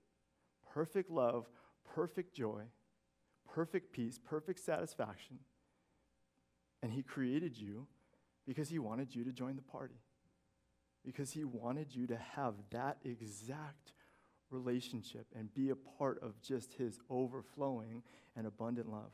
Perfect 0.72 1.10
love, 1.10 1.46
perfect 1.94 2.34
joy, 2.34 2.62
perfect 3.46 3.92
peace, 3.92 4.18
perfect 4.22 4.60
satisfaction. 4.60 5.38
And 6.82 6.92
He 6.92 7.02
created 7.02 7.56
you 7.56 7.86
because 8.46 8.68
He 8.68 8.78
wanted 8.78 9.14
you 9.14 9.24
to 9.24 9.32
join 9.32 9.56
the 9.56 9.62
party, 9.62 10.00
because 11.04 11.32
He 11.32 11.44
wanted 11.44 11.94
you 11.94 12.06
to 12.06 12.16
have 12.16 12.54
that 12.70 12.98
exact 13.04 13.92
relationship 14.50 15.26
and 15.36 15.52
be 15.54 15.70
a 15.70 15.76
part 15.76 16.22
of 16.22 16.40
just 16.40 16.74
His 16.74 16.98
overflowing 17.10 18.02
and 18.36 18.46
abundant 18.46 18.90
love. 18.90 19.12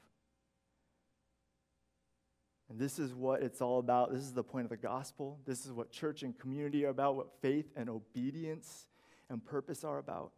And 2.70 2.79
this 2.79 2.98
is 2.98 3.14
what 3.14 3.42
it's 3.42 3.61
all 3.61 3.79
about. 3.79 4.12
This 4.12 4.22
is 4.22 4.33
the 4.33 4.42
point 4.42 4.64
of 4.64 4.70
the 4.70 4.77
gospel. 4.77 5.38
This 5.46 5.66
is 5.66 5.72
what 5.72 5.90
church 5.90 6.22
and 6.22 6.38
community 6.38 6.85
are 6.87 6.90
about, 6.90 7.14
what 7.16 7.40
faith 7.42 7.66
and 7.77 7.90
obedience 7.90 8.87
and 9.29 9.44
purpose 9.44 9.85
are 9.85 9.98
about. 9.98 10.33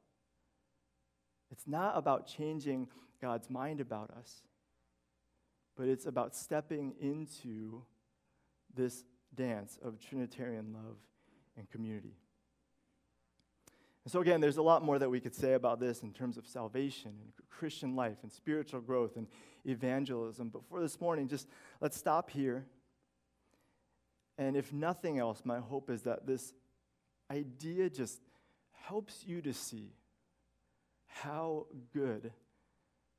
It's 1.50 1.68
not 1.68 1.96
about 1.96 2.26
changing 2.26 2.88
God's 3.22 3.48
mind 3.48 3.80
about 3.80 4.10
us, 4.10 4.42
but 5.76 5.88
it's 5.88 6.06
about 6.06 6.34
stepping 6.34 6.94
into 7.00 7.82
this 8.74 9.04
dance 9.34 9.78
of 9.82 9.98
Trinitarian 9.98 10.72
love 10.72 10.96
and 11.56 11.68
community. 11.70 12.16
And 14.04 14.12
so, 14.12 14.20
again, 14.20 14.40
there's 14.40 14.56
a 14.56 14.62
lot 14.62 14.84
more 14.84 14.98
that 14.98 15.10
we 15.10 15.20
could 15.20 15.34
say 15.34 15.54
about 15.54 15.80
this 15.80 16.02
in 16.02 16.12
terms 16.12 16.38
of 16.38 16.46
salvation 16.46 17.12
and 17.20 17.32
Christian 17.50 17.96
life 17.96 18.18
and 18.22 18.30
spiritual 18.30 18.80
growth 18.80 19.16
and 19.16 19.26
evangelism. 19.64 20.48
But 20.48 20.62
for 20.68 20.80
this 20.80 21.00
morning, 21.00 21.26
just 21.26 21.48
let's 21.80 21.96
stop 21.96 22.30
here. 22.30 22.66
And 24.38 24.56
if 24.56 24.72
nothing 24.72 25.18
else, 25.18 25.42
my 25.44 25.58
hope 25.58 25.90
is 25.90 26.02
that 26.02 26.26
this 26.26 26.52
idea 27.30 27.90
just 27.90 28.20
helps 28.84 29.24
you 29.26 29.42
to 29.42 29.52
see 29.52 29.92
how 31.06 31.66
good 31.92 32.30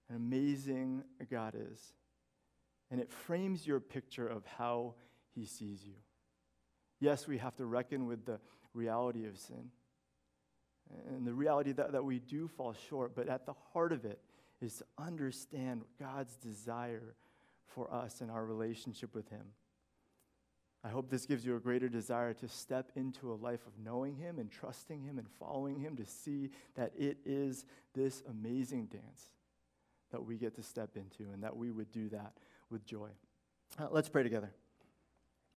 and 0.08 0.18
amazing 0.18 1.04
God 1.30 1.56
is. 1.56 1.94
And 2.90 3.02
it 3.02 3.12
frames 3.12 3.68
your 3.68 3.80
picture 3.80 4.28
of 4.28 4.46
how 4.58 4.96
he 5.36 5.46
sees 5.46 5.84
you. 5.86 5.96
Yes, 7.00 7.28
we 7.28 7.38
have 7.38 7.56
to 7.58 7.66
reckon 7.66 8.08
with 8.08 8.26
the 8.26 8.40
reality 8.74 9.26
of 9.26 9.38
sin 9.38 9.72
and 11.10 11.26
the 11.26 11.34
reality 11.34 11.72
that, 11.74 11.92
that 11.92 12.04
we 12.04 12.20
do 12.20 12.48
fall 12.48 12.76
short, 12.90 13.16
but 13.16 13.28
at 13.28 13.46
the 13.46 13.54
heart 13.74 13.92
of 13.92 14.06
it 14.06 14.20
is 14.62 14.78
to 14.78 14.86
understand 14.98 15.84
God's 16.00 16.36
desire 16.38 17.16
for 17.66 17.94
us 17.94 18.22
and 18.22 18.32
our 18.32 18.46
relationship 18.46 19.14
with 19.14 19.30
Him. 19.30 19.46
I 20.84 20.90
hope 20.90 21.10
this 21.10 21.26
gives 21.26 21.46
you 21.46 21.56
a 21.56 21.60
greater 21.60 21.90
desire 21.90 22.34
to 22.36 22.48
step 22.48 22.92
into 22.96 23.32
a 23.32 23.36
life 23.36 23.66
of 23.68 23.74
knowing 23.84 24.16
Him 24.16 24.40
and 24.40 24.50
trusting 24.50 25.02
Him 25.02 25.18
and 25.18 25.28
following 25.40 25.80
Him 25.80 25.98
to 25.98 26.06
see 26.06 26.50
that 26.76 26.94
it 26.98 27.18
is 27.26 27.66
this 27.94 28.24
amazing 28.30 28.86
dance 28.86 29.32
that 30.12 30.24
we 30.24 30.38
get 30.38 30.56
to 30.56 30.64
step 30.64 30.92
into 30.96 31.32
and 31.34 31.44
that 31.44 31.58
we 31.58 31.72
would 31.72 31.92
do 31.92 32.10
that 32.10 32.34
with 32.70 32.86
joy. 32.86 33.10
Uh, 33.80 33.88
let's 33.92 34.10
pray 34.10 34.24
together. 34.24 34.52